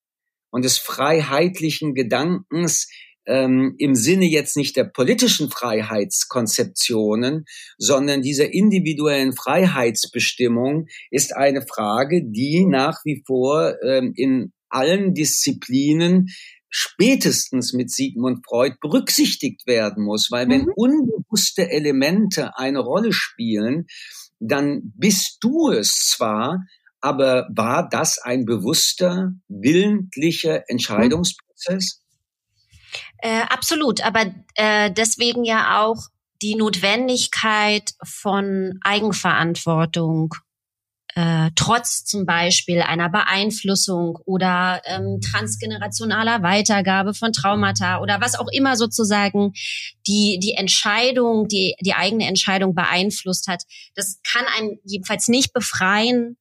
[0.50, 2.88] und des freiheitlichen Gedankens
[3.26, 7.46] ähm, im Sinne jetzt nicht der politischen Freiheitskonzeptionen,
[7.78, 16.28] sondern dieser individuellen Freiheitsbestimmung ist eine Frage, die nach wie vor ähm, in allen Disziplinen
[16.76, 20.72] spätestens mit Sigmund Freud berücksichtigt werden muss, weil wenn mhm.
[20.74, 23.86] unbewusste Elemente eine Rolle spielen,
[24.40, 26.64] dann bist du es zwar,
[27.00, 32.02] aber war das ein bewusster, willentlicher Entscheidungsprozess?
[33.18, 36.08] Äh, absolut, aber äh, deswegen ja auch
[36.42, 40.34] die Notwendigkeit von Eigenverantwortung
[41.14, 48.48] äh, trotz zum Beispiel einer Beeinflussung oder ähm, transgenerationaler Weitergabe von Traumata oder was auch
[48.52, 49.52] immer sozusagen
[50.06, 53.62] die, die Entscheidung, die, die eigene Entscheidung beeinflusst hat,
[53.94, 56.36] das kann einen jedenfalls nicht befreien,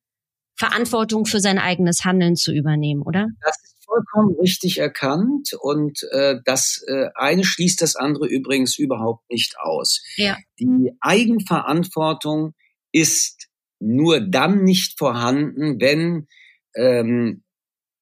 [0.55, 3.27] Verantwortung für sein eigenes Handeln zu übernehmen, oder?
[3.41, 9.29] Das ist vollkommen richtig erkannt und äh, das äh, eine schließt das andere übrigens überhaupt
[9.29, 10.01] nicht aus.
[10.15, 10.37] Ja.
[10.59, 12.53] Die Eigenverantwortung
[12.91, 13.47] ist
[13.83, 16.27] nur dann nicht vorhanden, wenn
[16.75, 17.43] ähm,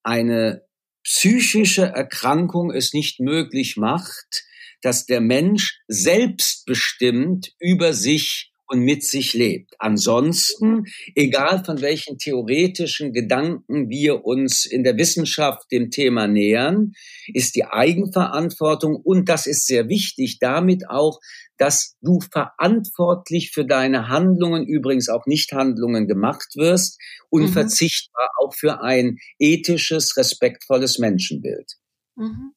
[0.04, 0.64] eine
[1.04, 4.44] psychische Erkrankung es nicht möglich macht,
[4.82, 9.74] dass der Mensch selbstbestimmt über sich und mit sich lebt.
[9.80, 16.94] Ansonsten, egal von welchen theoretischen Gedanken wir uns in der Wissenschaft dem Thema nähern,
[17.34, 21.20] ist die Eigenverantwortung und das ist sehr wichtig, damit auch,
[21.62, 28.48] dass du verantwortlich für deine Handlungen, übrigens auch Nichthandlungen gemacht wirst, unverzichtbar mhm.
[28.48, 31.74] auch für ein ethisches, respektvolles Menschenbild.
[32.16, 32.54] Mhm.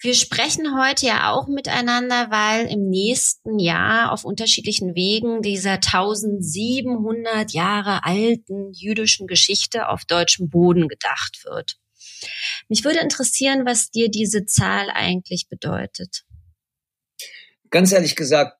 [0.00, 7.52] Wir sprechen heute ja auch miteinander, weil im nächsten Jahr auf unterschiedlichen Wegen dieser 1700
[7.52, 11.76] Jahre alten jüdischen Geschichte auf deutschem Boden gedacht wird.
[12.68, 16.25] Mich würde interessieren, was dir diese Zahl eigentlich bedeutet.
[17.76, 18.56] Ganz ehrlich gesagt,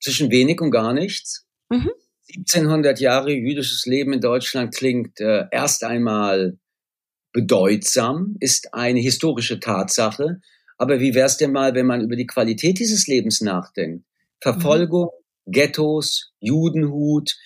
[0.00, 1.44] zwischen wenig und gar nichts.
[1.70, 1.90] Mhm.
[2.28, 6.56] 1700 Jahre jüdisches Leben in Deutschland klingt äh, erst einmal
[7.32, 10.40] bedeutsam, ist eine historische Tatsache.
[10.78, 14.04] Aber wie wär's denn mal, wenn man über die Qualität dieses Lebens nachdenkt?
[14.40, 15.10] Verfolgung,
[15.46, 15.50] mhm.
[15.50, 17.36] Ghettos, Judenhut,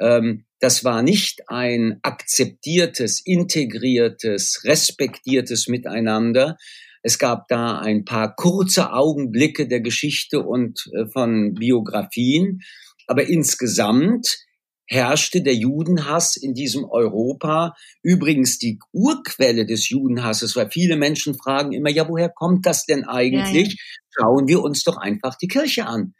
[0.00, 6.56] ähm, das war nicht ein akzeptiertes, integriertes, respektiertes Miteinander.
[7.02, 12.60] Es gab da ein paar kurze Augenblicke der Geschichte und äh, von Biografien.
[13.06, 14.46] Aber insgesamt
[14.86, 17.74] herrschte der Judenhass in diesem Europa.
[18.02, 23.04] Übrigens die Urquelle des Judenhasses, weil viele Menschen fragen immer, ja, woher kommt das denn
[23.04, 23.68] eigentlich?
[23.68, 24.00] Ja, ja.
[24.10, 26.14] Schauen wir uns doch einfach die Kirche an.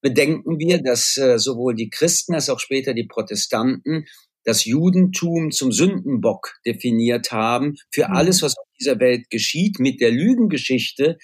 [0.00, 4.04] Bedenken wir, dass äh, sowohl die Christen als auch später die Protestanten
[4.48, 8.14] das Judentum zum Sündenbock definiert haben für mhm.
[8.14, 11.18] alles, was auf dieser Welt geschieht, mit der Lügengeschichte.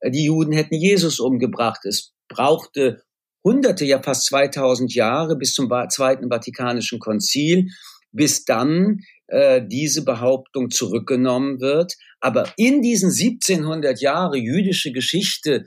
[0.00, 1.84] Äh, die Juden hätten Jesus umgebracht.
[1.84, 3.02] Es brauchte
[3.44, 7.68] Hunderte, ja fast 2000 Jahre bis zum Zweiten Vatikanischen Konzil,
[8.12, 11.94] bis dann äh, diese Behauptung zurückgenommen wird.
[12.18, 15.66] Aber in diesen 1700 Jahre jüdische Geschichte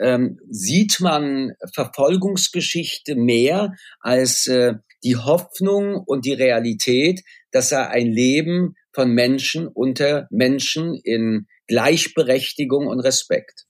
[0.00, 8.10] ähm, sieht man Verfolgungsgeschichte mehr als äh, die Hoffnung und die Realität, dass er ein
[8.10, 13.66] Leben von Menschen unter Menschen in Gleichberechtigung und Respekt.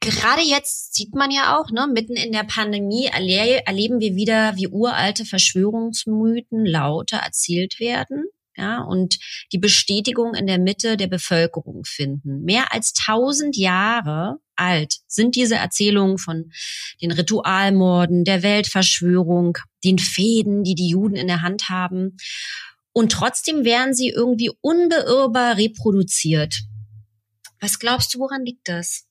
[0.00, 4.56] Gerade jetzt sieht man ja auch, ne, mitten in der Pandemie erle erleben wir wieder,
[4.56, 8.24] wie uralte Verschwörungsmythen lauter erzählt werden.
[8.56, 9.18] Ja, und
[9.52, 12.42] die Bestätigung in der Mitte der Bevölkerung finden.
[12.42, 16.50] Mehr als tausend Jahre alt sind diese Erzählungen von
[17.00, 22.16] den Ritualmorden, der Weltverschwörung, den Fäden, die die Juden in der Hand haben.
[22.92, 26.60] Und trotzdem werden sie irgendwie unbeirrbar reproduziert.
[27.60, 29.06] Was glaubst du, woran liegt das?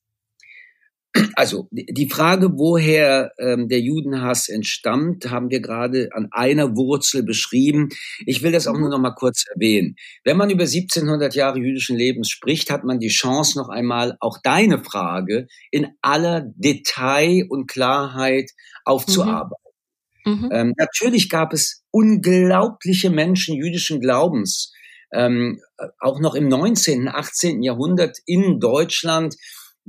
[1.36, 7.90] Also die Frage, woher ähm, der Judenhass entstammt, haben wir gerade an einer Wurzel beschrieben.
[8.28, 8.92] Ich will das auch nur mhm.
[8.92, 9.96] noch mal kurz erwähnen.
[10.24, 14.38] Wenn man über 1700 Jahre jüdischen Lebens spricht, hat man die Chance noch einmal auch
[14.44, 18.52] deine Frage in aller Detail und Klarheit
[18.86, 19.64] aufzuarbeiten.
[20.26, 20.32] Mhm.
[20.34, 20.50] Mhm.
[20.52, 24.74] Ähm, natürlich gab es unglaubliche Menschen jüdischen Glaubens,
[25.12, 25.60] ähm,
[26.00, 27.64] auch noch im 19., 18.
[27.64, 29.36] Jahrhundert in Deutschland,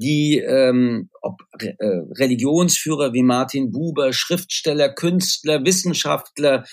[0.00, 1.74] die ähm, ob äh,
[2.18, 6.64] Religionsführer wie Martin Buber, Schriftsteller, Künstler, Wissenschaftler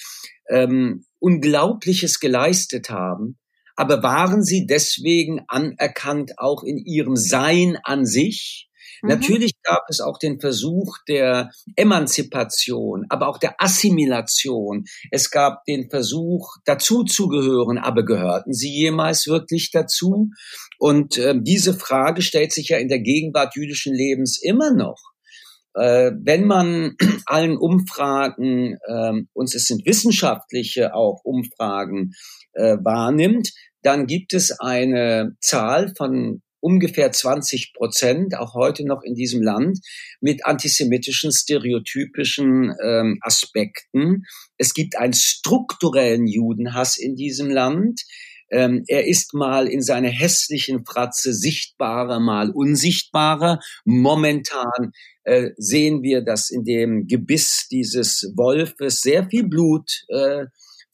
[0.49, 3.37] ähm, Unglaubliches geleistet haben,
[3.75, 8.69] aber waren sie deswegen anerkannt auch in ihrem Sein an sich?
[9.01, 9.09] Mhm.
[9.09, 14.85] Natürlich gab es auch den Versuch der Emanzipation, aber auch der Assimilation.
[15.11, 20.29] Es gab den Versuch, dazuzugehören, aber gehörten sie jemals wirklich dazu?
[20.79, 25.01] Und äh, diese Frage stellt sich ja in der Gegenwart jüdischen Lebens immer noch
[25.77, 32.13] äh, wenn man allen Umfragen, äh, und es sind wissenschaftliche auch Umfragen,
[32.53, 33.51] äh, wahrnimmt,
[33.83, 39.79] dann gibt es eine Zahl von ungefähr 20 Prozent, auch heute noch in diesem Land,
[40.21, 44.23] mit antisemitischen, stereotypischen ähm, Aspekten.
[44.57, 48.01] Es gibt einen strukturellen Judenhass in diesem Land.
[48.49, 53.59] Ähm, er ist mal in seiner hässlichen Fratze sichtbarer, mal unsichtbarer.
[53.83, 54.93] Momentan
[55.23, 60.45] äh, sehen wir, dass in dem Gebiss dieses Wolfes sehr viel Blut äh,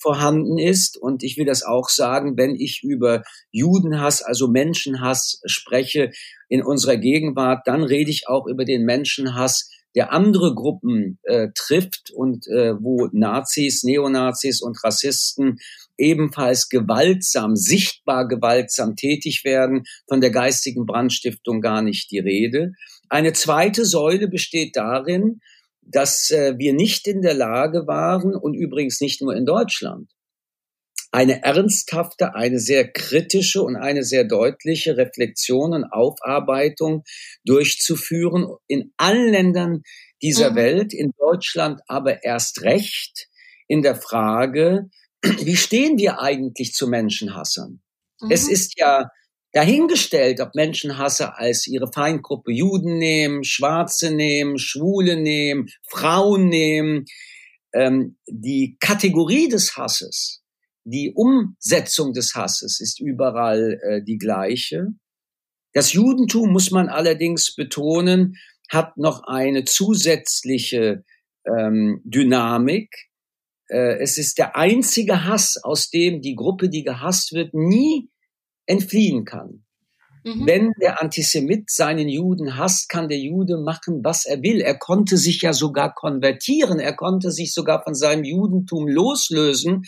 [0.04, 0.98] vorhanden ist.
[0.98, 6.12] Und ich will das auch sagen, wenn ich über Judenhass, also Menschenhass spreche
[6.50, 12.12] in unserer Gegenwart, dann rede ich auch über den Menschenhass, der andere Gruppen äh, trifft
[12.12, 15.60] und äh, wo Nazis, Neonazis und Rassisten
[15.98, 22.72] ebenfalls gewaltsam, sichtbar gewaltsam tätig werden, von der geistigen Brandstiftung gar nicht die Rede.
[23.10, 25.40] Eine zweite Säule besteht darin,
[25.86, 30.12] dass äh, wir nicht in der Lage waren, und übrigens nicht nur in Deutschland,
[31.12, 37.04] eine ernsthafte, eine sehr kritische und eine sehr deutliche Reflexion und Aufarbeitung
[37.46, 39.84] durchzuführen in allen Ländern
[40.24, 40.56] dieser mhm.
[40.56, 43.28] Welt, in Deutschland aber erst recht
[43.68, 44.90] in der Frage,
[45.22, 47.82] wie stehen wir eigentlich zu Menschenhassern?
[48.20, 48.32] Mhm.
[48.32, 49.10] Es ist ja
[49.54, 57.06] dahingestellt, ob Menschenhasser als ihre Feindgruppe Juden nehmen, Schwarze nehmen, Schwule nehmen, Frauen nehmen.
[57.74, 60.44] Ähm, die Kategorie des Hasses,
[60.84, 64.88] die Umsetzung des Hasses ist überall äh, die gleiche.
[65.74, 68.38] Das Judentum, muss man allerdings betonen,
[68.70, 71.04] hat noch eine zusätzliche
[71.46, 72.90] ähm, Dynamik.
[73.70, 78.10] Äh, es ist der einzige Hass, aus dem die Gruppe, die gehasst wird, nie
[78.66, 79.64] entfliehen kann.
[80.24, 80.48] Mhm.
[80.48, 84.62] Wenn der Antisemit seinen Juden hasst, kann der Jude machen, was er will.
[84.62, 89.84] Er konnte sich ja sogar konvertieren, er konnte sich sogar von seinem Judentum loslösen.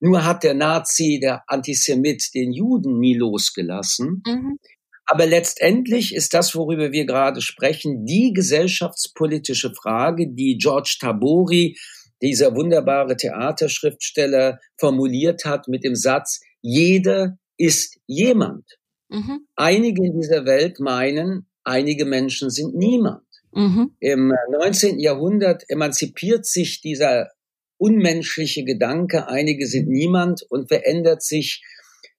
[0.00, 4.22] Nur hat der Nazi, der Antisemit, den Juden nie losgelassen.
[4.26, 4.58] Mhm.
[5.06, 11.76] Aber letztendlich ist das, worüber wir gerade sprechen, die gesellschaftspolitische Frage, die George Tabori,
[12.20, 18.78] dieser wunderbare Theaterschriftsteller, formuliert hat mit dem Satz, jeder ist jemand.
[19.08, 19.46] Mhm.
[19.54, 23.22] Einige in dieser Welt meinen, einige Menschen sind niemand.
[23.52, 23.92] Mhm.
[24.00, 24.98] Im 19.
[24.98, 27.30] Jahrhundert emanzipiert sich dieser
[27.78, 31.62] unmenschliche Gedanke, einige sind niemand und verändert sich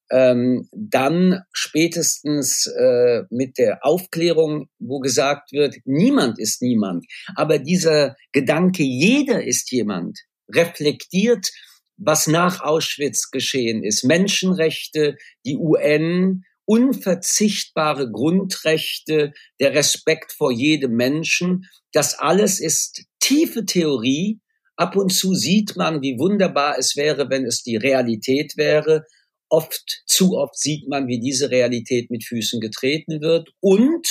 [0.10, 7.06] ähm, dann spätestens äh, mit der Aufklärung, wo gesagt wird, niemand ist niemand.
[7.36, 10.20] Aber dieser Gedanke, jeder ist jemand,
[10.50, 11.52] reflektiert
[11.98, 14.04] was nach Auschwitz geschehen ist.
[14.04, 21.66] Menschenrechte, die UN, unverzichtbare Grundrechte, der Respekt vor jedem Menschen.
[21.92, 24.42] Das alles ist tiefe Theorie,
[24.78, 29.06] Ab und zu sieht man, wie wunderbar es wäre, wenn es die Realität wäre.
[29.50, 34.08] Oft, zu oft sieht man, wie diese Realität mit Füßen getreten wird und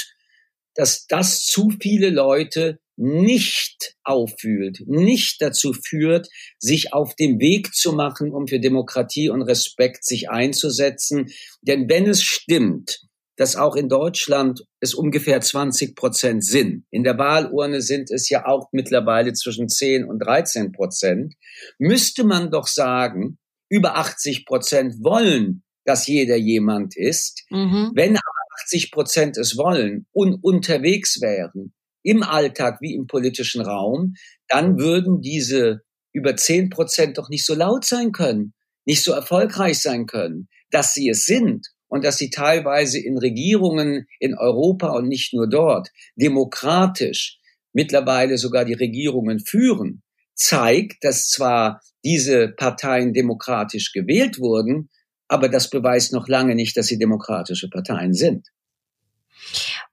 [0.74, 6.29] dass das zu viele Leute nicht auffühlt, nicht dazu führt,
[6.59, 11.27] sich auf dem Weg zu machen, um für Demokratie und Respekt sich einzusetzen.
[11.61, 13.01] Denn wenn es stimmt,
[13.37, 16.85] dass auch in Deutschland es ungefähr 20 Prozent sind.
[16.91, 21.35] In der Wahlurne sind es ja auch mittlerweile zwischen 10 und 13 Prozent.
[21.79, 23.39] Müsste man doch sagen,
[23.69, 27.45] über 80 Prozent wollen, dass jeder jemand ist.
[27.51, 27.93] Mhm.
[27.95, 28.23] Wenn aber
[28.65, 31.75] 80 Prozent es wollen und unterwegs wären,
[32.07, 34.15] im Alltag wie im politischen Raum,
[34.49, 35.81] dann würden diese
[36.13, 38.55] über 10 Prozent doch nicht so laut sein können,
[38.85, 40.49] nicht so erfolgreich sein können.
[40.71, 45.49] Dass sie es sind und dass sie teilweise in Regierungen in Europa und nicht nur
[45.49, 47.39] dort demokratisch
[47.73, 50.03] mittlerweile sogar die Regierungen führen,
[50.35, 54.91] zeigt, dass zwar diese Parteien demokratisch gewählt wurden,
[55.29, 58.47] aber das beweist noch lange nicht, dass sie demokratische Parteien sind.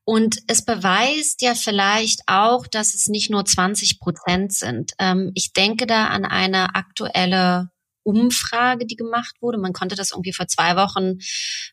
[0.05, 4.91] Und es beweist ja vielleicht auch, dass es nicht nur 20 Prozent sind.
[4.99, 7.69] Ähm, ich denke da an eine aktuelle
[8.03, 9.57] Umfrage, die gemacht wurde.
[9.57, 11.19] Man konnte das irgendwie vor zwei Wochen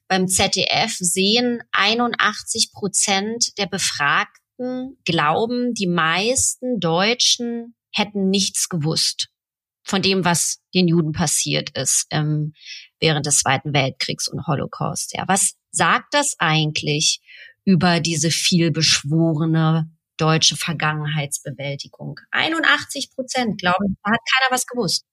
[0.06, 1.60] beim ZDF sehen.
[1.72, 9.28] 81 Prozent der Befragten glauben, die meisten Deutschen hätten nichts gewusst
[9.82, 12.52] von dem, was den Juden passiert ist ähm,
[13.00, 15.16] während des Zweiten Weltkriegs und Holocaust.
[15.16, 17.20] Ja, was sagt das eigentlich
[17.64, 22.20] über diese vielbeschworene deutsche Vergangenheitsbewältigung?
[22.30, 25.04] 81 Prozent glauben, da hat keiner was gewusst.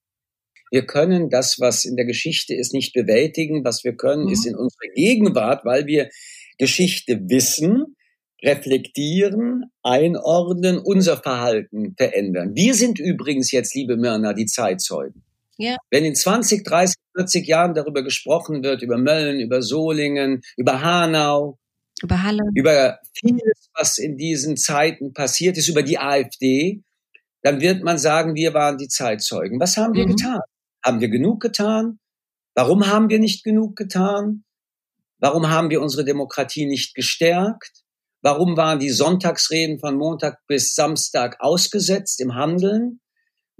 [0.70, 3.64] Wir können das, was in der Geschichte ist, nicht bewältigen.
[3.64, 4.32] Was wir können, mhm.
[4.32, 6.10] ist in unserer Gegenwart, weil wir
[6.58, 7.96] Geschichte wissen,
[8.42, 12.54] reflektieren, einordnen, unser Verhalten verändern.
[12.54, 15.24] Wir sind übrigens jetzt, liebe Myrna, die Zeitzeugen.
[15.56, 15.76] Ja.
[15.90, 21.58] Wenn in 20, 30, 40 Jahren darüber gesprochen wird, über Mölln, über Solingen, über Hanau,
[22.02, 26.82] über Halle, über vieles, was in diesen Zeiten passiert ist, über die AfD,
[27.42, 29.60] dann wird man sagen, wir waren die Zeitzeugen.
[29.60, 30.16] Was haben wir mhm.
[30.16, 30.40] getan?
[30.84, 31.98] Haben wir genug getan?
[32.54, 34.44] Warum haben wir nicht genug getan?
[35.18, 37.84] Warum haben wir unsere Demokratie nicht gestärkt?
[38.22, 43.00] Warum waren die Sonntagsreden von Montag bis Samstag ausgesetzt im Handeln?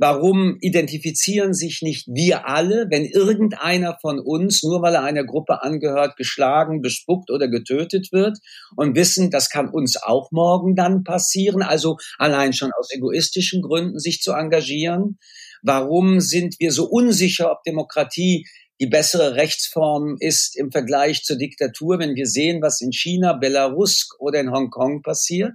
[0.00, 5.62] Warum identifizieren sich nicht wir alle, wenn irgendeiner von uns, nur weil er einer Gruppe
[5.62, 8.38] angehört, geschlagen, bespuckt oder getötet wird
[8.76, 13.98] und wissen, das kann uns auch morgen dann passieren, also allein schon aus egoistischen Gründen
[13.98, 15.18] sich zu engagieren?
[15.62, 18.46] Warum sind wir so unsicher, ob Demokratie
[18.80, 24.08] die bessere Rechtsform ist im Vergleich zur Diktatur, wenn wir sehen, was in China, Belarus
[24.20, 25.54] oder in Hongkong passiert?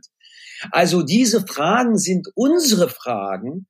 [0.72, 3.68] Also diese Fragen sind unsere Fragen.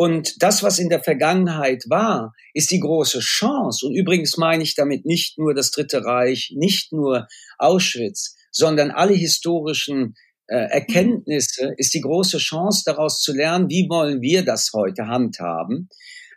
[0.00, 3.86] Und das, was in der Vergangenheit war, ist die große Chance.
[3.86, 7.26] Und übrigens meine ich damit nicht nur das Dritte Reich, nicht nur
[7.58, 10.14] Auschwitz, sondern alle historischen
[10.46, 15.90] äh, Erkenntnisse ist die große Chance daraus zu lernen, wie wollen wir das heute handhaben.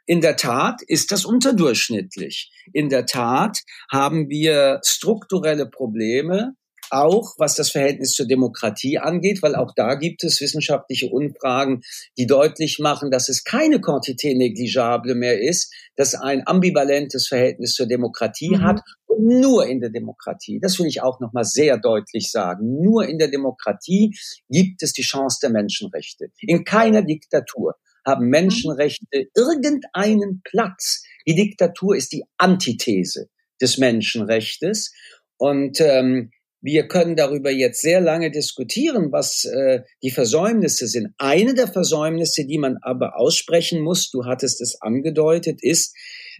[0.05, 2.51] In der Tat ist das unterdurchschnittlich.
[2.74, 3.59] In der Tat
[3.89, 6.57] haben wir strukturelle Probleme,
[6.94, 11.82] auch was das Verhältnis zur Demokratie angeht, weil auch da gibt es wissenschaftliche Umfragen,
[12.18, 17.88] die deutlich machen, dass es keine Quantité negligible mehr ist, dass ein ambivalentes Verhältnis zur
[17.88, 18.62] Demokratie mhm.
[18.62, 20.60] hat und nur in der Demokratie.
[20.62, 22.82] Das will ich auch noch mal sehr deutlich sagen.
[22.82, 24.16] Nur in der Demokratie
[24.50, 26.28] gibt es die Chance der Menschenrechte.
[26.41, 27.76] In keiner Diktatur
[28.06, 31.04] haben Menschenrechte irgendeinen Platz.
[31.26, 33.30] Die Diktatur ist die Antithese
[33.62, 34.94] des Menschenrechtes.
[35.38, 36.32] Und ähm,
[36.64, 41.14] wir können darüber jetzt sehr lange diskutieren, was äh, die Versäumnisse sind.
[41.18, 45.93] Eine der Versäumnisse, die man aber aussprechen muss, du hattest es angedeutet, ist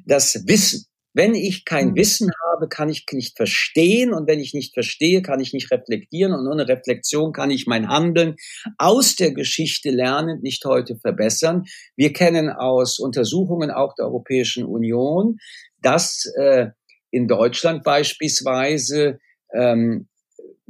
[0.06, 0.86] das Wissen.
[1.14, 1.96] Wenn ich kein mhm.
[1.96, 6.34] Wissen habe, kann ich nicht verstehen und wenn ich nicht verstehe, kann ich nicht reflektieren
[6.34, 8.36] und ohne Reflexion kann ich mein Handeln
[8.78, 11.66] aus der Geschichte lernend nicht heute verbessern.
[11.98, 15.38] Wir kennen aus Untersuchungen auch der Europäischen Union,
[15.82, 16.68] dass äh,
[17.12, 19.20] in Deutschland beispielsweise
[19.54, 20.08] ähm,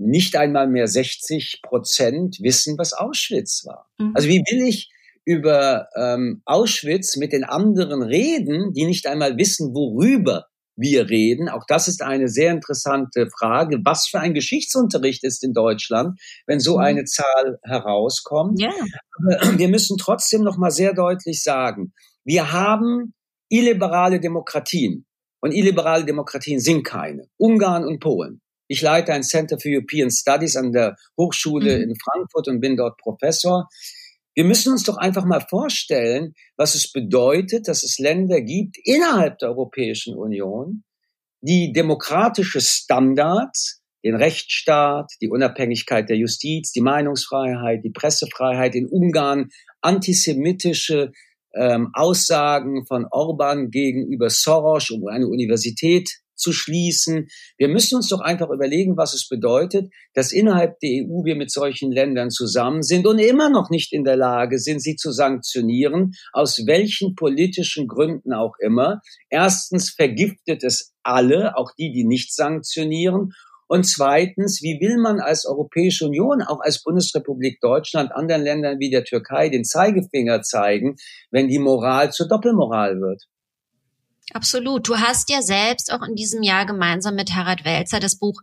[0.05, 3.87] nicht einmal mehr 60 Prozent wissen, was Auschwitz war.
[3.97, 4.11] Mhm.
[4.15, 4.91] Also wie will ich
[5.25, 11.49] über ähm, Auschwitz mit den anderen reden, die nicht einmal wissen, worüber wir reden.
[11.49, 13.79] Auch das ist eine sehr interessante Frage.
[13.85, 16.83] Was für ein Geschichtsunterricht ist in Deutschland, wenn so mhm.
[16.83, 18.59] eine Zahl herauskommt?
[18.59, 18.71] Ja.
[19.17, 21.93] Aber wir müssen trotzdem noch mal sehr deutlich sagen,
[22.25, 23.13] wir haben
[23.49, 25.05] illiberale Demokratien
[25.41, 27.27] und illiberale Demokratien sind keine.
[27.37, 28.41] Ungarn und Polen.
[28.73, 31.91] Ich leite ein Center for European Studies an der Hochschule mhm.
[31.91, 33.67] in Frankfurt und bin dort Professor.
[34.33, 39.37] Wir müssen uns doch einfach mal vorstellen, was es bedeutet, dass es Länder gibt innerhalb
[39.37, 40.83] der Europäischen Union,
[41.41, 49.49] die demokratische Standards, den Rechtsstaat, die Unabhängigkeit der Justiz, die Meinungsfreiheit, die Pressefreiheit in Ungarn,
[49.81, 51.11] antisemitische
[51.53, 57.27] ähm, Aussagen von Orban gegenüber Soros um eine Universität zu schließen.
[57.57, 61.51] Wir müssen uns doch einfach überlegen, was es bedeutet, dass innerhalb der EU wir mit
[61.51, 66.13] solchen Ländern zusammen sind und immer noch nicht in der Lage sind, sie zu sanktionieren,
[66.31, 69.01] aus welchen politischen Gründen auch immer.
[69.29, 73.33] Erstens vergiftet es alle, auch die, die nicht sanktionieren.
[73.67, 78.91] Und zweitens, wie will man als Europäische Union, auch als Bundesrepublik Deutschland, anderen Ländern wie
[78.91, 80.97] der Türkei den Zeigefinger zeigen,
[81.31, 83.23] wenn die Moral zur Doppelmoral wird?
[84.31, 84.87] Absolut.
[84.87, 88.41] Du hast ja selbst auch in diesem Jahr gemeinsam mit Harald Welzer das Buch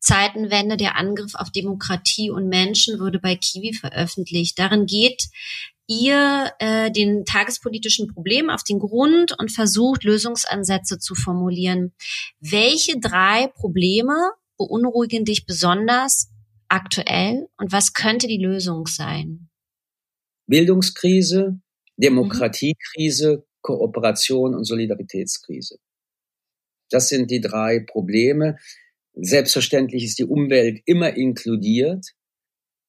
[0.00, 4.58] Zeitenwende, der Angriff auf Demokratie und Menschenwürde bei Kiwi veröffentlicht.
[4.58, 5.28] Darin geht
[5.86, 11.92] ihr äh, den tagespolitischen Problemen auf den Grund und versucht, Lösungsansätze zu formulieren.
[12.40, 14.14] Welche drei Probleme
[14.56, 16.28] beunruhigen dich besonders
[16.68, 19.48] aktuell und was könnte die Lösung sein?
[20.46, 21.60] Bildungskrise,
[21.96, 25.78] Demokratiekrise, Kooperation und Solidaritätskrise.
[26.90, 28.56] Das sind die drei Probleme.
[29.14, 32.14] Selbstverständlich ist die Umwelt immer inkludiert,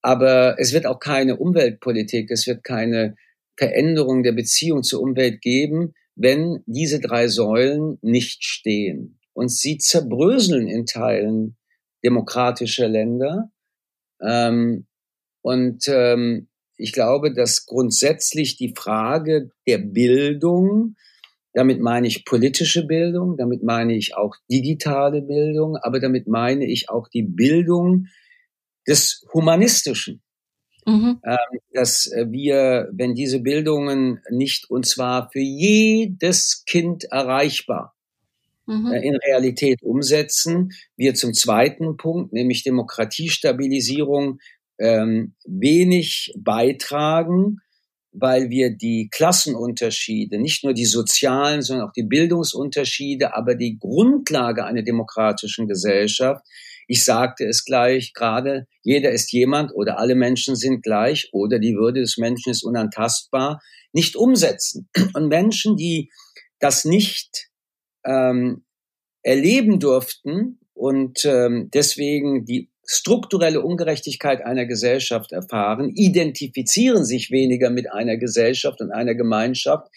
[0.01, 3.15] aber es wird auch keine Umweltpolitik, es wird keine
[3.57, 9.19] Veränderung der Beziehung zur Umwelt geben, wenn diese drei Säulen nicht stehen.
[9.33, 11.57] Und sie zerbröseln in Teilen
[12.03, 13.51] demokratischer Länder.
[14.21, 14.87] Ähm,
[15.41, 16.47] und ähm,
[16.81, 20.95] ich glaube, dass grundsätzlich die Frage der Bildung,
[21.53, 26.89] damit meine ich politische Bildung, damit meine ich auch digitale Bildung, aber damit meine ich
[26.89, 28.07] auch die Bildung
[28.87, 30.21] des Humanistischen.
[30.85, 31.19] Mhm.
[31.23, 37.93] Ähm, dass wir, wenn diese Bildungen nicht, und zwar für jedes Kind erreichbar,
[38.65, 38.91] mhm.
[38.91, 44.39] Äh, in Realität umsetzen, wir zum zweiten Punkt, nämlich Demokratiestabilisierung,
[44.81, 47.57] ähm, wenig beitragen,
[48.11, 54.65] weil wir die Klassenunterschiede, nicht nur die sozialen, sondern auch die Bildungsunterschiede, aber die Grundlage
[54.65, 56.43] einer demokratischen Gesellschaft,
[56.87, 61.75] ich sagte es gleich gerade, jeder ist jemand oder alle Menschen sind gleich oder die
[61.75, 63.61] Würde des Menschen ist unantastbar,
[63.93, 64.89] nicht umsetzen.
[65.13, 66.11] Und Menschen, die
[66.59, 67.49] das nicht
[68.03, 68.65] ähm,
[69.21, 77.91] erleben durften und ähm, deswegen die strukturelle Ungerechtigkeit einer Gesellschaft erfahren, identifizieren sich weniger mit
[77.91, 79.87] einer Gesellschaft und einer Gemeinschaft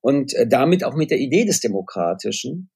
[0.00, 2.70] und äh, damit auch mit der Idee des Demokratischen.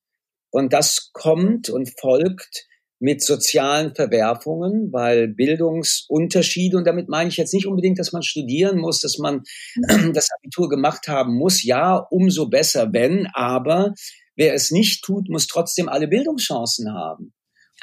[0.51, 2.67] Und das kommt und folgt
[3.03, 8.79] mit sozialen Verwerfungen, weil Bildungsunterschiede, und damit meine ich jetzt nicht unbedingt, dass man studieren
[8.79, 9.43] muss, dass man
[10.15, 13.95] das Abitur gemacht haben muss, ja, umso besser, wenn, aber
[14.37, 17.33] wer es nicht tut, muss trotzdem alle Bildungschancen haben.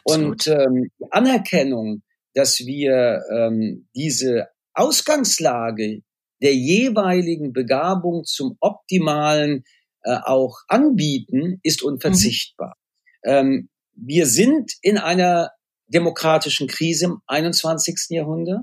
[0.03, 6.01] Und ähm, die Anerkennung, dass wir ähm, diese Ausgangslage
[6.41, 9.63] der jeweiligen Begabung zum optimalen
[10.03, 12.75] äh, auch anbieten, ist unverzichtbar.
[13.23, 13.29] Mhm.
[13.29, 15.51] Ähm, wir sind in einer
[15.87, 18.07] demokratischen Krise im 21.
[18.09, 18.61] Jahrhundert.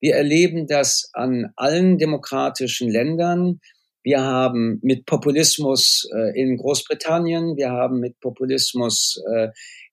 [0.00, 3.60] Wir erleben das an allen demokratischen Ländern.
[4.02, 9.48] Wir haben mit Populismus äh, in Großbritannien, wir haben mit Populismus äh,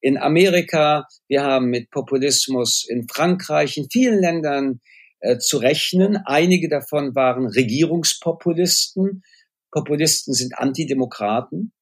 [0.08, 4.80] in Amerika, wir haben mit Populismus in Frankreich, in vielen Ländern
[5.20, 6.18] äh, zu rechnen.
[6.24, 9.24] Einige davon waren Regierungspopulisten.
[9.70, 11.74] Populisten sind Antidemokraten.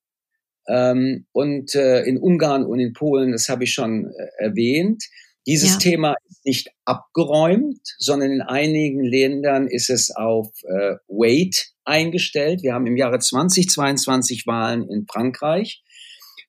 [0.67, 5.03] Ähm, und äh, in Ungarn und in Polen, das habe ich schon äh, erwähnt.
[5.45, 5.77] Dieses ja.
[5.77, 12.63] Thema ist nicht abgeräumt, sondern in einigen Ländern ist es auf äh, Wait eingestellt.
[12.63, 15.83] Wir haben im Jahre 2022 Wahlen in Frankreich.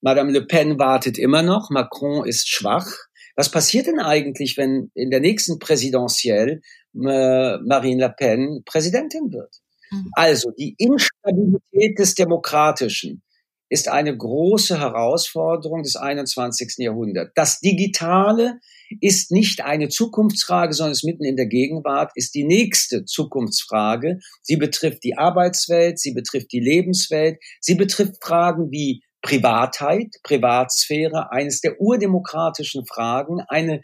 [0.01, 2.87] Madame Le Pen wartet immer noch, Macron ist schwach.
[3.35, 6.61] Was passiert denn eigentlich, wenn in der nächsten Präsidentielle
[6.95, 9.61] äh, Marine Le Pen Präsidentin wird?
[9.91, 10.11] Mhm.
[10.13, 13.23] Also die Instabilität des Demokratischen
[13.69, 16.75] ist eine große Herausforderung des 21.
[16.79, 17.33] Jahrhunderts.
[17.35, 18.61] Das Digitale
[19.01, 24.21] ist nicht eine Zukunftsfrage, sondern ist mitten in der Gegenwart, ist die nächste Zukunftsfrage.
[24.43, 31.61] Sie betrifft die Arbeitswelt, sie betrifft die Lebenswelt, sie betrifft Fragen wie Privatheit, Privatsphäre, eines
[31.61, 33.81] der urdemokratischen Fragen, eine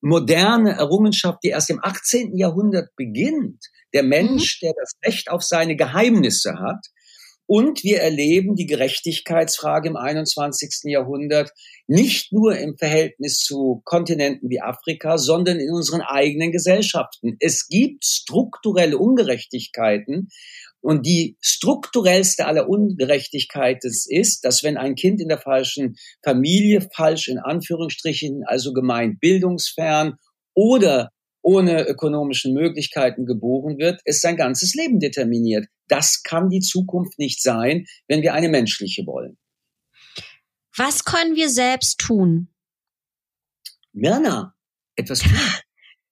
[0.00, 2.36] moderne Errungenschaft, die erst im 18.
[2.36, 3.64] Jahrhundert beginnt.
[3.92, 4.66] Der Mensch, mhm.
[4.66, 6.86] der das Recht auf seine Geheimnisse hat,
[7.46, 10.84] Und wir erleben die Gerechtigkeitsfrage im 21.
[10.84, 11.50] Jahrhundert
[11.86, 17.36] nicht nur im Verhältnis zu Kontinenten wie Afrika, sondern in unseren eigenen Gesellschaften.
[17.40, 20.28] Es gibt strukturelle Ungerechtigkeiten.
[20.84, 27.28] Und die strukturellste aller Ungerechtigkeiten ist, dass wenn ein Kind in der falschen Familie, falsch
[27.28, 30.18] in Anführungsstrichen, also gemeint bildungsfern
[30.52, 31.08] oder
[31.40, 35.64] ohne ökonomischen Möglichkeiten geboren wird, ist sein ganzes Leben determiniert.
[35.88, 39.38] Das kann die Zukunft nicht sein, wenn wir eine menschliche wollen.
[40.76, 42.48] Was können wir selbst tun?
[43.94, 44.54] Mirna,
[44.96, 45.32] etwas tun.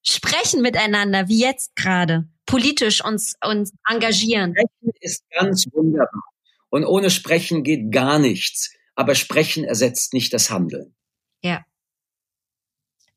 [0.03, 2.27] Sprechen miteinander, wie jetzt gerade.
[2.45, 4.53] Politisch uns, uns engagieren.
[4.53, 6.23] Sprechen ist ganz wunderbar.
[6.69, 8.73] Und ohne Sprechen geht gar nichts.
[8.95, 10.95] Aber Sprechen ersetzt nicht das Handeln.
[11.41, 11.63] Ja.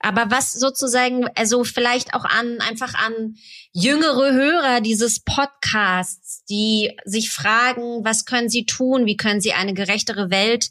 [0.00, 3.36] Aber was sozusagen, also vielleicht auch an, einfach an
[3.72, 9.74] jüngere Hörer dieses Podcasts, die sich fragen, was können sie tun, wie können sie eine
[9.74, 10.70] gerechtere Welt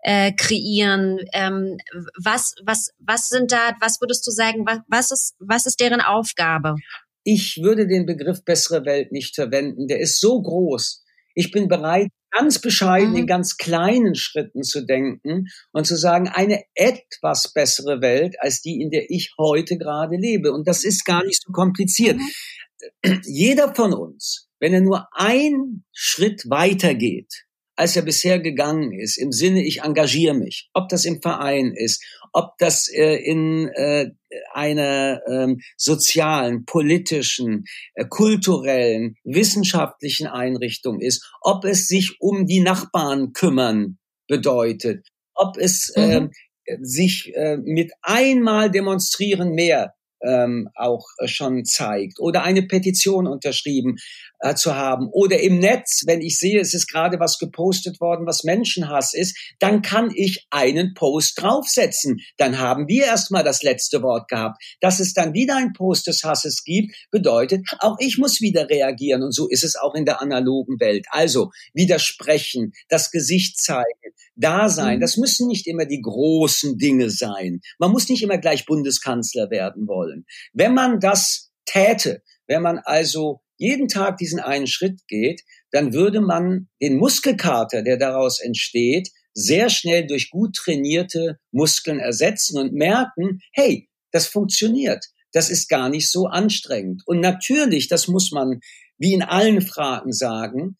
[0.00, 1.78] äh, kreieren, ähm,
[2.18, 6.00] was, was, was sind da, was würdest du sagen, was, was ist, was ist deren
[6.00, 6.76] Aufgabe?
[7.24, 9.86] Ich würde den Begriff bessere Welt nicht verwenden.
[9.86, 11.04] Der ist so groß.
[11.34, 13.18] Ich bin bereit, ganz bescheiden mhm.
[13.18, 18.80] in ganz kleinen Schritten zu denken und zu sagen, eine etwas bessere Welt als die,
[18.80, 20.52] in der ich heute gerade lebe.
[20.52, 22.16] Und das ist gar nicht so kompliziert.
[22.16, 23.20] Mhm.
[23.24, 27.44] Jeder von uns, wenn er nur einen Schritt weitergeht,
[27.76, 32.04] als er bisher gegangen ist, im Sinne, ich engagiere mich, ob das im Verein ist,
[32.32, 34.10] ob das äh, in äh,
[34.52, 37.64] einer ähm, sozialen, politischen,
[37.94, 43.98] äh, kulturellen, wissenschaftlichen Einrichtung ist, ob es sich um die Nachbarn kümmern
[44.28, 46.30] bedeutet, ob es mhm.
[46.64, 49.94] äh, sich äh, mit einmal demonstrieren mehr
[50.24, 53.96] ähm, auch äh, schon zeigt oder eine Petition unterschrieben
[54.40, 58.26] äh, zu haben oder im Netz, wenn ich sehe, es ist gerade was gepostet worden,
[58.26, 62.20] was Menschenhass ist, dann kann ich einen Post draufsetzen.
[62.36, 64.62] Dann haben wir erstmal das letzte Wort gehabt.
[64.80, 69.22] Dass es dann wieder ein Post des Hasses gibt, bedeutet, auch ich muss wieder reagieren
[69.22, 71.06] und so ist es auch in der analogen Welt.
[71.10, 73.86] Also widersprechen, das Gesicht zeigen,
[74.34, 74.96] da sein.
[74.96, 75.00] Mhm.
[75.00, 77.60] Das müssen nicht immer die großen Dinge sein.
[77.78, 80.24] Man muss nicht immer gleich Bundeskanzler werden wollen.
[80.52, 86.20] Wenn man das täte, wenn man also jeden Tag diesen einen Schritt geht, dann würde
[86.20, 93.40] man den Muskelkater, der daraus entsteht, sehr schnell durch gut trainierte Muskeln ersetzen und merken,
[93.52, 95.06] hey, das funktioniert.
[95.32, 97.02] Das ist gar nicht so anstrengend.
[97.06, 98.60] Und natürlich, das muss man
[98.98, 100.76] wie in allen Fragen sagen,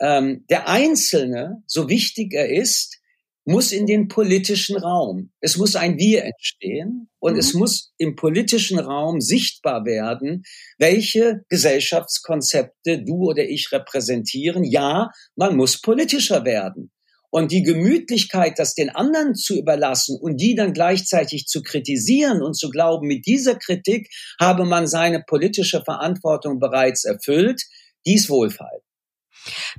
[0.00, 2.98] ähm, der Einzelne, so wichtig er ist,
[3.46, 5.30] muss in den politischen Raum.
[5.40, 7.38] Es muss ein Wir entstehen und mhm.
[7.38, 10.42] es muss im politischen Raum sichtbar werden,
[10.78, 14.64] welche Gesellschaftskonzepte du oder ich repräsentieren.
[14.64, 16.90] Ja, man muss politischer werden.
[17.30, 22.54] Und die Gemütlichkeit, das den anderen zu überlassen und die dann gleichzeitig zu kritisieren und
[22.54, 24.08] zu glauben, mit dieser Kritik
[24.40, 27.62] habe man seine politische Verantwortung bereits erfüllt,
[28.06, 28.80] dies Wohlfall.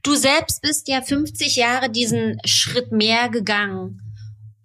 [0.03, 4.01] Du selbst bist ja 50 Jahre diesen Schritt mehr gegangen.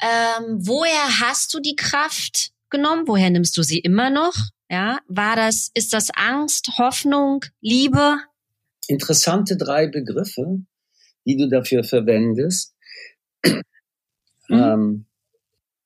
[0.00, 3.06] Ähm, woher hast du die Kraft genommen?
[3.06, 4.34] Woher nimmst du sie immer noch?
[4.70, 8.16] Ja, war das, ist das Angst, Hoffnung, Liebe?
[8.88, 10.60] Interessante drei Begriffe,
[11.26, 12.74] die du dafür verwendest.
[14.48, 14.58] Mhm.
[14.58, 15.06] Ähm,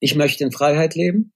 [0.00, 1.32] ich möchte in Freiheit leben.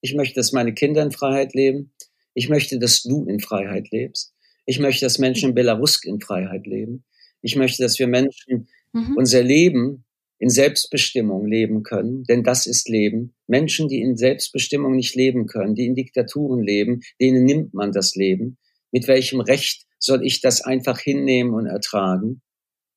[0.00, 1.94] Ich möchte, dass meine Kinder in Freiheit leben.
[2.34, 4.33] Ich möchte, dass du in Freiheit lebst.
[4.66, 7.04] Ich möchte, dass Menschen in Belarus in Freiheit leben.
[7.42, 9.16] Ich möchte, dass wir Menschen mhm.
[9.16, 10.04] unser Leben
[10.38, 13.34] in Selbstbestimmung leben können, denn das ist Leben.
[13.46, 18.14] Menschen, die in Selbstbestimmung nicht leben können, die in Diktaturen leben, denen nimmt man das
[18.14, 18.58] Leben.
[18.90, 22.42] Mit welchem Recht soll ich das einfach hinnehmen und ertragen?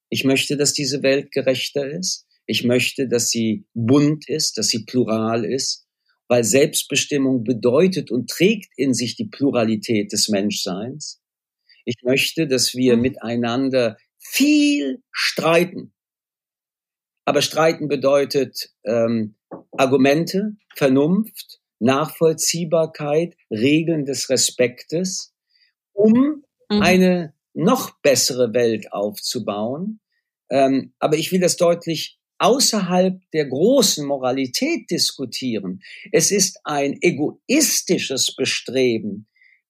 [0.09, 2.25] Ich möchte, dass diese Welt gerechter ist.
[2.45, 5.85] Ich möchte, dass sie bunt ist, dass sie plural ist,
[6.27, 11.21] weil Selbstbestimmung bedeutet und trägt in sich die Pluralität des Menschseins.
[11.87, 13.01] Ich möchte, dass wir mhm.
[13.01, 15.93] miteinander viel streiten.
[17.23, 19.35] Aber streiten bedeutet ähm,
[19.71, 25.33] Argumente, Vernunft, Nachvollziehbarkeit, Regeln des Respektes,
[25.93, 26.81] um mhm.
[26.81, 30.01] eine noch bessere Welt aufzubauen.
[30.49, 35.81] Ähm, aber ich will das deutlich außerhalb der großen Moralität diskutieren.
[36.11, 39.27] Es ist ein egoistisches Bestreben,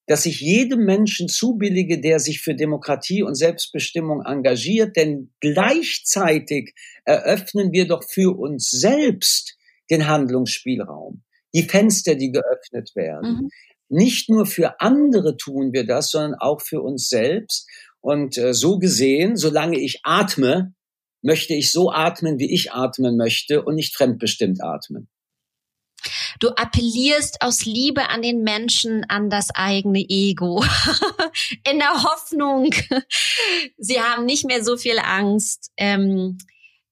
[0.08, 7.74] dass ich jedem Menschen zubillige, der sich für Demokratie und Selbstbestimmung engagiert, denn gleichzeitig eröffnen
[7.74, 9.58] wir doch für uns selbst
[9.90, 13.34] den Handlungsspielraum, die Fenster, die geöffnet werden.
[13.34, 13.50] Mhm.
[13.90, 17.68] Nicht nur für andere tun wir das, sondern auch für uns selbst.
[18.00, 20.74] Und äh, so gesehen, solange ich atme,
[21.22, 25.10] möchte ich so atmen, wie ich atmen möchte und nicht fremdbestimmt atmen.
[26.40, 30.64] Du appellierst aus Liebe an den Menschen, an das eigene Ego.
[31.70, 32.70] In der Hoffnung,
[33.78, 36.38] sie haben nicht mehr so viel Angst, ähm,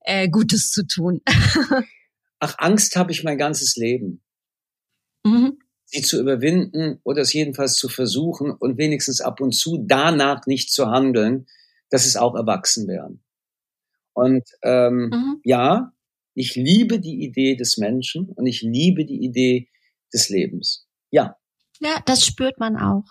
[0.01, 1.21] äh, Gutes zu tun.
[2.39, 4.23] Ach, Angst habe ich mein ganzes Leben.
[5.23, 5.59] Mhm.
[5.85, 10.71] Sie zu überwinden oder es jedenfalls zu versuchen und wenigstens ab und zu danach nicht
[10.71, 11.47] zu handeln,
[11.89, 13.23] das ist auch Erwachsenwerden.
[14.13, 15.41] Und ähm, mhm.
[15.43, 15.93] ja,
[16.35, 19.69] ich liebe die Idee des Menschen und ich liebe die Idee
[20.13, 20.85] des Lebens.
[21.09, 21.37] Ja.
[21.79, 23.05] Ja, das spürt man auch.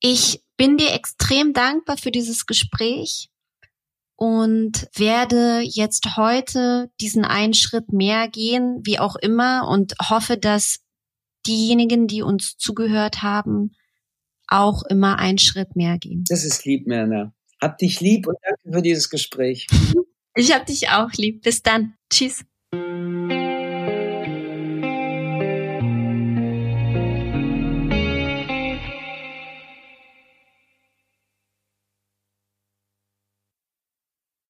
[0.00, 3.30] Ich bin dir extrem dankbar für dieses Gespräch
[4.16, 10.80] und werde jetzt heute diesen einen Schritt mehr gehen, wie auch immer, und hoffe, dass
[11.46, 13.72] diejenigen, die uns zugehört haben,
[14.46, 16.24] auch immer einen Schritt mehr gehen.
[16.28, 17.32] Das ist lieb, Merna.
[17.60, 19.66] Hab dich lieb und danke für dieses Gespräch.
[20.34, 21.42] Ich hab dich auch lieb.
[21.42, 21.94] Bis dann.
[22.10, 22.44] Tschüss.